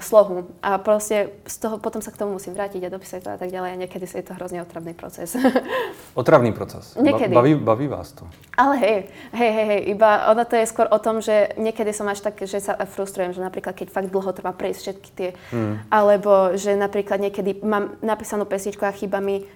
slohu. 0.00 0.52
A 0.60 0.76
proste 0.76 1.40
z 1.48 1.56
toho 1.56 1.80
potom 1.80 2.04
sa 2.04 2.12
k 2.12 2.20
tomu 2.20 2.36
musím 2.36 2.52
vrátiť 2.52 2.84
a 2.84 2.92
dopísať 2.92 3.20
to 3.24 3.30
a 3.32 3.38
tak 3.40 3.48
ďalej. 3.48 3.70
A 3.74 3.80
niekedy 3.80 4.04
je 4.04 4.24
to 4.24 4.36
hrozne 4.36 4.60
otravný 4.60 4.92
proces. 4.92 5.32
otravný 6.20 6.52
proces? 6.52 6.94
Niekedy. 7.00 7.32
Baví, 7.32 7.56
baví 7.56 7.86
vás 7.88 8.12
to? 8.12 8.28
Ale 8.60 8.76
hej, 8.76 8.98
hej, 9.32 9.50
hej, 9.56 9.66
hej, 9.66 9.80
iba 9.96 10.28
ono 10.28 10.44
to 10.44 10.60
je 10.60 10.68
skôr 10.68 10.84
o 10.92 10.98
tom, 11.00 11.24
že 11.24 11.56
niekedy 11.56 11.96
som 11.96 12.04
až 12.12 12.20
tak, 12.20 12.36
že 12.44 12.60
sa 12.60 12.76
frustrujem, 12.76 13.32
že 13.32 13.40
napríklad 13.40 13.72
keď 13.72 13.88
fakt 13.88 14.12
dlho 14.12 14.30
trvá 14.36 14.52
prejsť 14.52 14.80
všetky 14.80 15.10
tie, 15.16 15.30
hmm. 15.52 15.88
alebo 15.88 16.52
že 16.60 16.76
napríklad 16.76 17.16
niekedy 17.24 17.64
mám 17.64 17.96
napísanú 18.04 18.44
pesničku 18.44 18.84
a 18.84 18.92
chýba 18.92 19.24
mi 19.24 19.48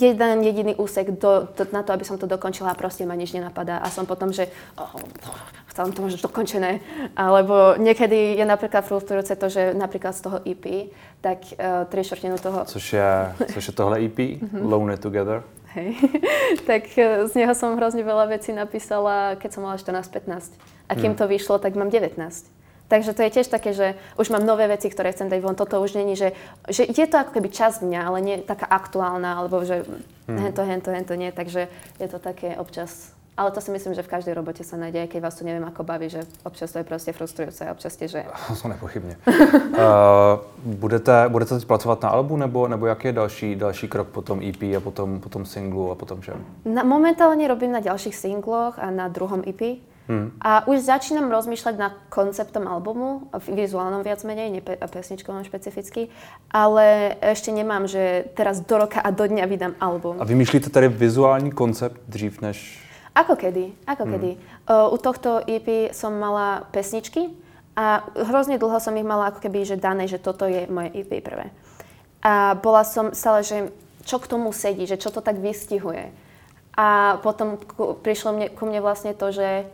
jeden 0.00 0.44
jediný 0.44 0.76
úsek 0.76 1.16
do, 1.16 1.48
do, 1.56 1.64
na 1.72 1.80
to, 1.80 1.96
aby 1.96 2.04
som 2.04 2.20
to 2.20 2.28
dokončila 2.28 2.72
a 2.72 2.78
proste 2.78 3.08
ma 3.08 3.16
nič 3.16 3.32
nenapadá. 3.32 3.80
A 3.80 3.88
som 3.88 4.04
potom, 4.04 4.28
že 4.28 4.52
oh, 4.76 4.92
chcela 5.72 5.88
to 5.88 6.04
možno 6.04 6.20
dokončené. 6.20 6.84
Alebo 7.16 7.80
niekedy 7.80 8.36
je 8.36 8.44
napríklad 8.44 8.84
frustrujúce 8.84 9.32
to, 9.40 9.46
že 9.48 9.72
napríklad 9.72 10.12
z 10.12 10.20
toho 10.20 10.38
EP, 10.44 10.92
tak 11.24 11.38
uh, 11.56 11.88
tri 11.88 12.04
štvrtinu 12.04 12.36
toho... 12.36 12.68
Což 12.68 12.84
je, 12.92 13.10
což 13.54 13.62
je 13.62 13.74
tohle 13.74 14.04
EP, 14.04 14.18
mm-hmm. 14.18 14.62
Lonely 14.68 15.00
Together. 15.00 15.42
Hej. 15.72 15.96
tak 16.68 16.84
uh, 17.00 17.24
z 17.24 17.32
neho 17.40 17.56
som 17.56 17.72
hrozne 17.78 18.04
veľa 18.04 18.28
vecí 18.28 18.52
napísala, 18.52 19.40
keď 19.40 19.50
som 19.54 19.64
mala 19.64 19.80
14-15. 19.80 20.52
A 20.88 20.92
kým 20.96 21.12
mm. 21.12 21.18
to 21.20 21.24
vyšlo, 21.28 21.60
tak 21.60 21.76
mám 21.76 21.92
19. 21.92 22.20
Takže 22.88 23.12
to 23.12 23.20
je 23.20 23.34
tiež 23.36 23.48
také, 23.52 23.76
že 23.76 24.00
už 24.16 24.32
mám 24.32 24.48
nové 24.48 24.64
veci, 24.64 24.88
ktoré 24.88 25.12
chcem 25.12 25.28
dať 25.28 25.40
von. 25.44 25.52
Toto 25.52 25.76
už 25.84 25.92
není, 25.92 26.16
že, 26.16 26.32
že 26.72 26.88
je 26.88 27.06
to 27.06 27.20
ako 27.20 27.36
keby 27.36 27.52
časť 27.52 27.84
dňa, 27.84 28.00
ale 28.00 28.18
nie 28.24 28.36
taká 28.40 28.64
aktuálna, 28.64 29.44
alebo 29.44 29.60
že 29.60 29.84
hmm. 30.24 30.40
hento, 30.40 30.64
hento, 30.64 30.88
hento 30.88 31.14
nie. 31.14 31.28
Takže 31.28 31.68
je 32.00 32.08
to 32.08 32.16
také 32.16 32.56
občas 32.56 33.12
ale 33.38 33.50
to 33.50 33.60
si 33.60 33.70
myslím, 33.70 33.94
že 33.94 34.02
v 34.02 34.10
každej 34.10 34.34
robote 34.34 34.66
sa 34.66 34.74
nájde, 34.74 35.06
aj 35.06 35.08
keď 35.14 35.20
vás 35.22 35.38
to 35.38 35.46
neviem 35.46 35.62
ako 35.62 35.86
baví, 35.86 36.10
že 36.10 36.26
občas 36.42 36.74
to 36.74 36.82
je 36.82 36.90
proste 36.90 37.14
frustrujúce 37.14 37.62
a 37.62 37.70
občas 37.70 37.94
tiež, 37.94 38.10
že... 38.10 38.20
To 38.62 38.68
nepochybně. 38.68 39.16
uh, 39.26 40.42
budete, 40.74 41.28
budete 41.28 41.54
teď 41.54 41.64
pracovat 41.64 42.02
na 42.02 42.08
albu, 42.08 42.36
nebo, 42.36 42.68
nebo 42.68 42.86
jaký 42.86 43.06
je 43.06 43.12
další, 43.12 43.56
další 43.56 43.88
krok 43.88 44.08
po 44.08 44.22
tom 44.22 44.42
EP 44.42 44.62
a 44.76 44.80
potom, 44.80 45.20
potom 45.20 45.46
singlu 45.46 45.90
a 45.90 45.94
potom 45.94 46.22
čem? 46.22 46.44
Na, 46.66 46.82
momentálne 46.82 47.46
robím 47.48 47.72
na 47.72 47.80
ďalších 47.80 48.16
singloch 48.16 48.74
a 48.78 48.90
na 48.90 49.06
druhom 49.08 49.46
EP. 49.46 49.78
Hmm. 50.08 50.32
A 50.40 50.64
už 50.64 50.88
začínam 50.88 51.28
rozmýšľať 51.28 51.74
na 51.76 51.92
konceptom 52.08 52.64
albumu, 52.64 53.28
vizuálnom 53.44 54.00
viac 54.00 54.24
menej, 54.24 54.48
nie 54.48 54.64
pe- 54.64 54.80
pesničkovom 54.80 55.44
špecificky, 55.44 56.08
ale 56.48 57.12
ešte 57.20 57.52
nemám, 57.52 57.84
že 57.84 58.24
teraz 58.32 58.64
do 58.64 58.80
roka 58.80 59.04
a 59.04 59.12
do 59.12 59.28
dňa 59.28 59.44
vydám 59.44 59.74
album. 59.76 60.16
A 60.16 60.24
vymýšlíte 60.24 60.72
tady 60.72 60.88
vizuální 60.88 61.52
koncept 61.52 62.00
dřív 62.08 62.40
než... 62.40 62.88
Ako 63.14 63.36
kedy, 63.36 63.72
ako 63.86 64.04
hmm. 64.04 64.12
kedy. 64.12 64.30
Uh, 64.70 64.94
u 64.94 64.96
tohto 64.96 65.44
EP 65.44 65.92
som 65.92 66.16
mala 66.16 66.64
pesničky 66.70 67.28
a 67.76 68.00
hrozne 68.14 68.56
dlho 68.56 68.80
som 68.80 68.96
ich 68.96 69.04
mala 69.04 69.28
ako 69.28 69.44
keby, 69.44 69.66
že 69.68 69.76
dané, 69.76 70.08
že 70.08 70.22
toto 70.22 70.48
je 70.48 70.64
moje 70.72 70.88
EP 70.96 71.20
prvé. 71.20 71.52
A 72.24 72.56
bola 72.56 72.86
som 72.86 73.12
stále, 73.12 73.44
že 73.44 73.68
čo 74.08 74.16
k 74.16 74.30
tomu 74.30 74.56
sedí, 74.56 74.88
že 74.88 74.96
čo 74.96 75.12
to 75.12 75.20
tak 75.20 75.36
vystihuje. 75.36 76.08
A 76.78 77.18
potom 77.26 77.58
ku, 77.58 77.98
prišlo 77.98 78.32
mne, 78.32 78.46
ku 78.54 78.64
mne 78.64 78.80
vlastne 78.80 79.12
to, 79.12 79.34
že 79.34 79.66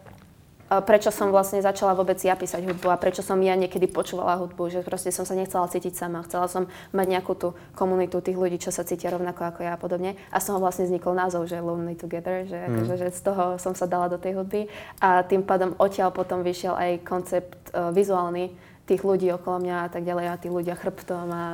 prečo 0.69 1.13
som 1.13 1.29
vlastne 1.29 1.61
začala 1.61 1.93
vôbec 1.93 2.17
ja 2.25 2.33
písať 2.33 2.65
hudbu 2.65 2.89
a 2.89 2.97
prečo 2.97 3.21
som 3.21 3.37
ja 3.45 3.53
niekedy 3.53 3.85
počúvala 3.85 4.41
hudbu, 4.41 4.73
že 4.73 4.81
proste 4.81 5.13
som 5.13 5.29
sa 5.29 5.37
nechcela 5.37 5.69
cítiť 5.69 5.93
sama. 5.93 6.25
Chcela 6.25 6.49
som 6.49 6.65
mať 6.97 7.07
nejakú 7.07 7.33
tú 7.37 7.49
komunitu 7.77 8.25
tých 8.25 8.39
ľudí, 8.39 8.57
čo 8.57 8.73
sa 8.73 8.83
cítia 8.83 9.13
rovnako 9.13 9.45
ako 9.45 9.61
ja 9.61 9.77
a 9.77 9.81
podobne. 9.81 10.17
A 10.33 10.41
z 10.41 10.49
toho 10.49 10.59
vlastne 10.59 10.89
vznikol 10.89 11.13
názov, 11.13 11.45
že 11.45 11.61
Lonely 11.61 12.01
Together, 12.01 12.49
že, 12.49 12.57
mm. 12.57 12.69
akože, 12.73 12.95
že 12.97 13.09
z 13.13 13.21
toho 13.21 13.45
som 13.61 13.77
sa 13.77 13.85
dala 13.85 14.09
do 14.09 14.17
tej 14.17 14.41
hudby. 14.41 14.67
A 15.05 15.21
tým 15.21 15.45
pádom 15.45 15.77
odtiaľ 15.77 16.11
potom 16.17 16.41
vyšiel 16.41 16.73
aj 16.73 17.05
koncept 17.05 17.53
uh, 17.77 17.93
vizuálny 17.93 18.57
tých 18.85 19.01
ľudí 19.01 19.33
okolo 19.33 19.65
mňa 19.65 19.77
a 19.85 19.89
tak 19.89 20.05
ďalej 20.05 20.27
a 20.29 20.41
tí 20.41 20.49
ľudia 20.53 20.77
chrbtom 20.77 21.29
a 21.33 21.45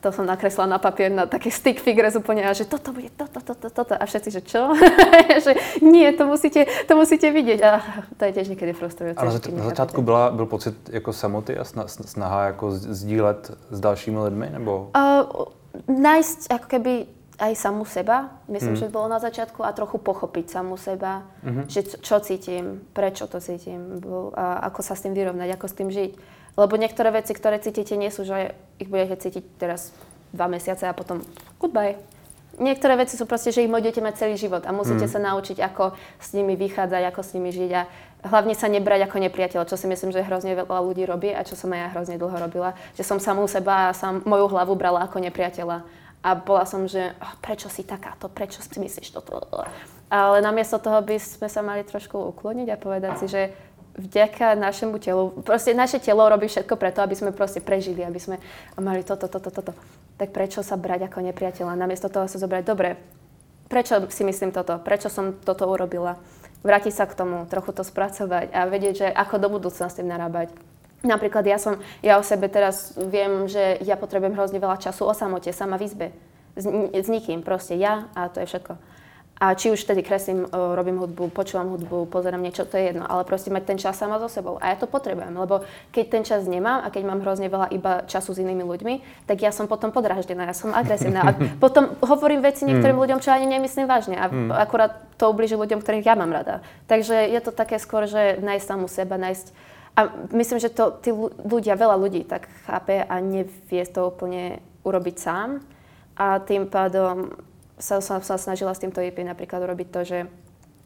to 0.00 0.14
som 0.14 0.26
nakresla 0.26 0.66
na 0.66 0.78
papier 0.78 1.10
na 1.10 1.26
také 1.26 1.50
stick 1.50 1.82
figures 1.82 2.14
úplne 2.14 2.46
a 2.46 2.54
že 2.54 2.64
toto 2.64 2.94
bude 2.94 3.10
toto, 3.10 3.42
toto, 3.42 3.66
toto 3.66 3.94
a 3.98 4.04
všetci, 4.06 4.30
že 4.30 4.42
čo? 4.46 4.70
že 5.44 5.58
nie, 5.82 6.06
to 6.14 6.26
musíte, 6.26 6.66
to 6.86 6.92
musíte 6.94 7.26
vidieť 7.34 7.60
a 7.66 7.72
to 8.14 8.22
je 8.30 8.32
tiež 8.38 8.46
niekedy 8.54 8.72
frustrujúce. 8.72 9.18
A 9.18 9.24
na, 9.24 9.34
na 9.34 9.64
začátku 9.64 10.02
byla, 10.02 10.30
byl 10.30 10.46
pocit 10.46 10.74
jako 10.90 11.12
samoty 11.12 11.58
a 11.58 11.64
snaha 11.88 12.44
jako 12.44 12.70
sdílet 12.70 13.50
s 13.70 13.80
dalšími 13.80 14.18
lidmi, 14.18 14.48
nebo? 14.52 14.90
Uh, 14.96 15.50
nájsť 15.88 16.38
ako 16.50 16.66
keby 16.66 16.94
aj 17.38 17.52
samú 17.54 17.86
seba, 17.86 18.34
myslím, 18.50 18.74
mm. 18.74 18.82
že 18.82 18.90
bolo 18.90 19.06
na 19.06 19.22
začiatku 19.22 19.62
a 19.62 19.70
trochu 19.70 20.02
pochopiť 20.02 20.50
samú 20.50 20.74
seba, 20.74 21.22
mm-hmm. 21.46 21.64
že 21.70 21.80
čo 22.02 22.18
cítim, 22.18 22.82
prečo 22.90 23.30
to 23.30 23.38
cítim, 23.38 24.02
a 24.34 24.66
ako 24.66 24.82
sa 24.82 24.98
s 24.98 25.06
tým 25.06 25.14
vyrovnať, 25.14 25.54
ako 25.54 25.66
s 25.70 25.74
tým 25.78 25.88
žiť. 25.90 26.12
Lebo 26.58 26.74
niektoré 26.74 27.14
veci, 27.14 27.38
ktoré 27.38 27.62
cítite, 27.62 27.94
nie 27.94 28.10
sú, 28.10 28.26
že 28.26 28.58
ich 28.82 28.90
budete 28.90 29.14
cítiť 29.14 29.62
teraz 29.62 29.94
dva 30.34 30.50
mesiace 30.50 30.90
a 30.90 30.92
potom 30.92 31.22
goodbye. 31.62 31.94
Niektoré 32.58 32.98
veci 32.98 33.14
sú 33.14 33.22
proste, 33.22 33.54
že 33.54 33.62
ich 33.62 33.70
budete 33.70 34.02
mať 34.02 34.26
celý 34.26 34.34
život 34.34 34.66
a 34.66 34.74
musíte 34.74 35.06
mm. 35.06 35.12
sa 35.14 35.22
naučiť, 35.22 35.62
ako 35.62 35.94
s 36.18 36.34
nimi 36.34 36.58
vychádzať, 36.58 37.02
ako 37.06 37.20
s 37.22 37.30
nimi 37.38 37.54
žiť 37.54 37.70
a 37.78 37.86
hlavne 38.26 38.58
sa 38.58 38.66
nebrať 38.66 39.06
ako 39.06 39.22
nepriateľ, 39.22 39.62
čo 39.62 39.78
si 39.78 39.86
myslím, 39.86 40.10
že 40.10 40.26
hrozne 40.26 40.58
veľa 40.58 40.82
ľudí 40.82 41.06
robí 41.06 41.30
a 41.30 41.46
čo 41.46 41.54
som 41.54 41.70
aj 41.70 41.78
ja 41.78 41.88
hrozne 41.94 42.18
dlho 42.18 42.34
robila, 42.34 42.74
že 42.98 43.06
som 43.06 43.22
samú 43.22 43.46
seba 43.46 43.94
a 43.94 43.94
sam, 43.94 44.26
moju 44.26 44.50
hlavu 44.50 44.74
brala 44.74 45.06
ako 45.06 45.22
nepriateľa. 45.22 45.86
A 46.18 46.34
bola 46.34 46.66
som, 46.66 46.90
že 46.90 47.14
oh, 47.22 47.34
prečo 47.38 47.70
si 47.70 47.86
takáto, 47.86 48.26
prečo 48.26 48.58
si 48.58 48.74
myslíš 48.74 49.14
toto. 49.14 49.38
Ale 50.10 50.42
namiesto 50.42 50.82
toho 50.82 50.98
by 50.98 51.14
sme 51.14 51.46
sa 51.46 51.62
mali 51.62 51.86
trošku 51.86 52.18
ukloniť 52.34 52.74
a 52.74 52.80
povedať 52.80 53.12
si, 53.22 53.26
že 53.30 53.54
vďaka 53.98 54.54
našemu 54.54 54.96
telu, 55.02 55.24
proste 55.42 55.74
naše 55.74 55.98
telo 55.98 56.22
robí 56.30 56.46
všetko 56.46 56.78
preto, 56.78 57.02
aby 57.02 57.18
sme 57.18 57.34
proste 57.34 57.58
prežili, 57.58 58.06
aby 58.06 58.16
sme 58.22 58.38
mali 58.78 59.02
toto, 59.02 59.26
toto, 59.26 59.50
toto. 59.50 59.74
Tak 60.16 60.30
prečo 60.30 60.62
sa 60.62 60.78
brať 60.78 61.10
ako 61.10 61.18
nepriateľa? 61.26 61.74
Namiesto 61.74 62.06
toho 62.06 62.30
sa 62.30 62.38
zobrať, 62.38 62.62
dobre, 62.62 62.94
prečo 63.66 64.06
si 64.08 64.22
myslím 64.22 64.54
toto? 64.54 64.78
Prečo 64.78 65.10
som 65.10 65.34
toto 65.34 65.66
urobila? 65.66 66.16
Vrátiť 66.62 66.94
sa 66.94 67.06
k 67.06 67.18
tomu, 67.18 67.46
trochu 67.46 67.70
to 67.74 67.82
spracovať 67.82 68.50
a 68.50 68.66
vedieť, 68.66 68.94
že 68.94 69.08
ako 69.10 69.34
do 69.38 69.48
budúcna 69.50 69.86
s 69.90 69.98
tým 69.98 70.10
narábať. 70.10 70.50
Napríklad 71.06 71.46
ja 71.46 71.62
som, 71.62 71.78
ja 72.02 72.18
o 72.18 72.26
sebe 72.26 72.50
teraz 72.50 72.98
viem, 72.98 73.46
že 73.46 73.78
ja 73.86 73.94
potrebujem 73.94 74.34
hrozne 74.34 74.58
veľa 74.58 74.82
času 74.82 75.06
o 75.06 75.14
samote, 75.14 75.54
sama 75.54 75.78
v 75.78 75.86
izbe. 75.86 76.08
S, 76.58 76.66
s 76.90 77.06
nikým, 77.06 77.46
proste 77.46 77.78
ja 77.78 78.10
a 78.18 78.26
to 78.26 78.42
je 78.42 78.50
všetko. 78.50 78.97
A 79.38 79.54
či 79.54 79.70
už 79.70 79.86
tedy 79.86 80.02
kreslím, 80.02 80.50
robím 80.50 80.98
hudbu, 80.98 81.30
počúvam 81.30 81.70
hudbu, 81.70 82.10
pozerám 82.10 82.42
niečo, 82.42 82.66
to 82.66 82.74
je 82.74 82.90
jedno, 82.90 83.06
ale 83.06 83.22
proste 83.22 83.54
mať 83.54 83.70
ten 83.70 83.78
čas 83.78 83.94
sama 83.94 84.18
so 84.18 84.26
sebou. 84.26 84.58
A 84.58 84.74
ja 84.74 84.76
to 84.76 84.90
potrebujem, 84.90 85.30
lebo 85.30 85.62
keď 85.94 86.04
ten 86.10 86.22
čas 86.26 86.42
nemám 86.50 86.82
a 86.82 86.90
keď 86.90 87.02
mám 87.06 87.22
hrozne 87.22 87.46
veľa 87.46 87.70
iba 87.70 88.02
času 88.10 88.34
s 88.34 88.42
inými 88.42 88.66
ľuďmi, 88.66 88.94
tak 89.30 89.38
ja 89.38 89.54
som 89.54 89.70
potom 89.70 89.94
podráždená, 89.94 90.50
ja 90.50 90.58
som 90.58 90.74
agresívna. 90.74 91.22
A 91.22 91.30
potom 91.62 91.94
hovorím 92.02 92.42
veci 92.42 92.66
niektorým 92.66 92.98
mm. 92.98 93.02
ľuďom, 93.06 93.18
čo 93.22 93.30
ani 93.30 93.46
nemyslím 93.46 93.86
vážne. 93.86 94.18
A 94.18 94.26
mm. 94.26 94.50
akurát 94.58 95.06
to 95.14 95.30
ubliží 95.30 95.54
ľuďom, 95.54 95.86
ktorých 95.86 96.06
ja 96.10 96.18
mám 96.18 96.34
rada. 96.34 96.66
Takže 96.90 97.30
je 97.30 97.38
to 97.38 97.54
také 97.54 97.78
skôr, 97.78 98.10
že 98.10 98.42
nájsť 98.42 98.66
samú 98.66 98.90
seba, 98.90 99.14
nájsť 99.22 99.54
a 99.98 100.14
myslím, 100.30 100.62
že 100.62 100.70
to 100.70 100.94
tí 101.02 101.10
ľudia, 101.42 101.74
veľa 101.74 101.98
ľudí 101.98 102.22
tak 102.22 102.46
chápe 102.70 103.02
a 103.02 103.18
nevie 103.18 103.82
to 103.82 104.14
úplne 104.14 104.62
urobiť 104.86 105.16
sám. 105.18 105.58
A 106.14 106.38
tým 106.38 106.70
pádom 106.70 107.34
sa, 107.78 108.02
som 108.02 108.20
sa 108.20 108.36
snažila 108.36 108.74
s 108.74 108.82
týmto 108.82 108.98
IP 108.98 109.22
napríklad 109.22 109.64
urobiť 109.64 109.88
to, 109.90 110.00
že 110.04 110.18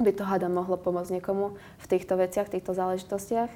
by 0.00 0.12
to 0.12 0.24
hada 0.24 0.48
mohlo 0.48 0.76
pomôcť 0.76 1.20
niekomu 1.20 1.56
v 1.56 1.86
týchto 1.86 2.16
veciach, 2.16 2.48
v 2.48 2.58
týchto 2.58 2.72
záležitostiach. 2.72 3.50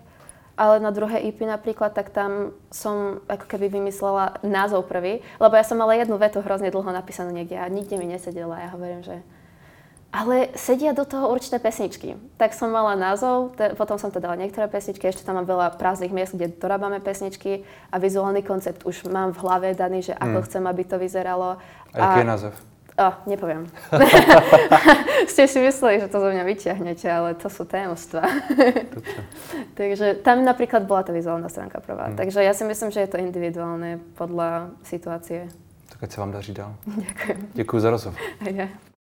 Ale 0.57 0.81
na 0.81 0.89
druhé 0.89 1.21
IP 1.29 1.45
napríklad, 1.45 1.93
tak 1.93 2.09
tam 2.09 2.57
som 2.73 3.21
ako 3.29 3.45
keby 3.45 3.69
vymyslela 3.69 4.41
názov 4.41 4.89
prvý, 4.89 5.21
lebo 5.37 5.53
ja 5.53 5.65
som 5.69 5.77
mala 5.77 6.01
jednu 6.01 6.17
vetu 6.17 6.41
hrozne 6.41 6.73
dlho 6.73 6.89
napísanú 6.89 7.29
niekde 7.29 7.61
a 7.61 7.69
nikde 7.69 8.01
mi 8.01 8.09
nesedela. 8.09 8.65
Ja 8.65 8.73
hovorím, 8.73 9.05
že 9.05 9.21
ale 10.17 10.49
sedia 10.57 10.97
do 10.97 11.05
toho 11.05 11.29
určité 11.29 11.61
pesničky. 11.61 12.17
Tak 12.41 12.57
som 12.57 12.73
mala 12.73 12.97
názov, 12.97 13.53
te, 13.53 13.77
potom 13.77 14.01
som 14.01 14.09
to 14.09 14.17
dala 14.17 14.33
niektoré 14.33 14.65
pesničky, 14.65 15.05
ešte 15.05 15.29
tam 15.29 15.37
mám 15.37 15.45
veľa 15.45 15.77
prázdnych 15.77 16.09
miest, 16.09 16.33
kde 16.33 16.57
dorábame 16.57 17.05
pesničky 17.05 17.69
a 17.93 18.01
vizuálny 18.01 18.41
koncept 18.41 18.89
už 18.89 19.13
mám 19.13 19.37
v 19.37 19.45
hlave 19.45 19.69
daný, 19.77 20.09
že 20.09 20.17
ako 20.17 20.41
mm. 20.41 20.45
chcem, 20.49 20.65
aby 20.65 20.83
to 20.89 20.97
vyzeralo. 20.97 21.61
A, 21.93 21.97
a 22.01 22.05
aký 22.17 22.25
je 22.25 22.33
název? 22.33 22.55
Oh, 22.97 23.13
nepoviem. 23.29 23.69
Ste 25.33 25.45
si 25.45 25.61
mysleli, 25.61 26.01
že 26.01 26.09
to 26.09 26.17
zo 26.17 26.33
mňa 26.33 26.49
vyťahnete, 26.49 27.05
ale 27.05 27.37
to 27.37 27.53
sú 27.53 27.69
tajomstvá. 27.69 28.25
Takže 29.81 30.25
tam 30.25 30.41
napríklad 30.41 30.89
bola 30.89 31.05
tá 31.05 31.13
vizuálna 31.13 31.53
stránka 31.53 31.85
prvá. 31.85 32.09
Hmm. 32.09 32.17
Takže 32.17 32.41
ja 32.41 32.57
si 32.57 32.65
myslím, 32.65 32.89
že 32.89 33.05
je 33.05 33.11
to 33.13 33.21
individuálne 33.21 34.01
podľa 34.17 34.73
situácie. 34.81 35.53
Tak 35.93 36.09
ať 36.09 36.11
sa 36.17 36.19
vám 36.25 36.33
daří 36.33 36.57
dál. 36.57 36.73
Ďakujem. 37.05 37.39
Ďakujem 37.53 37.81
za 37.85 37.91
rozhovor. 37.93 38.21
Ja. 38.49 38.96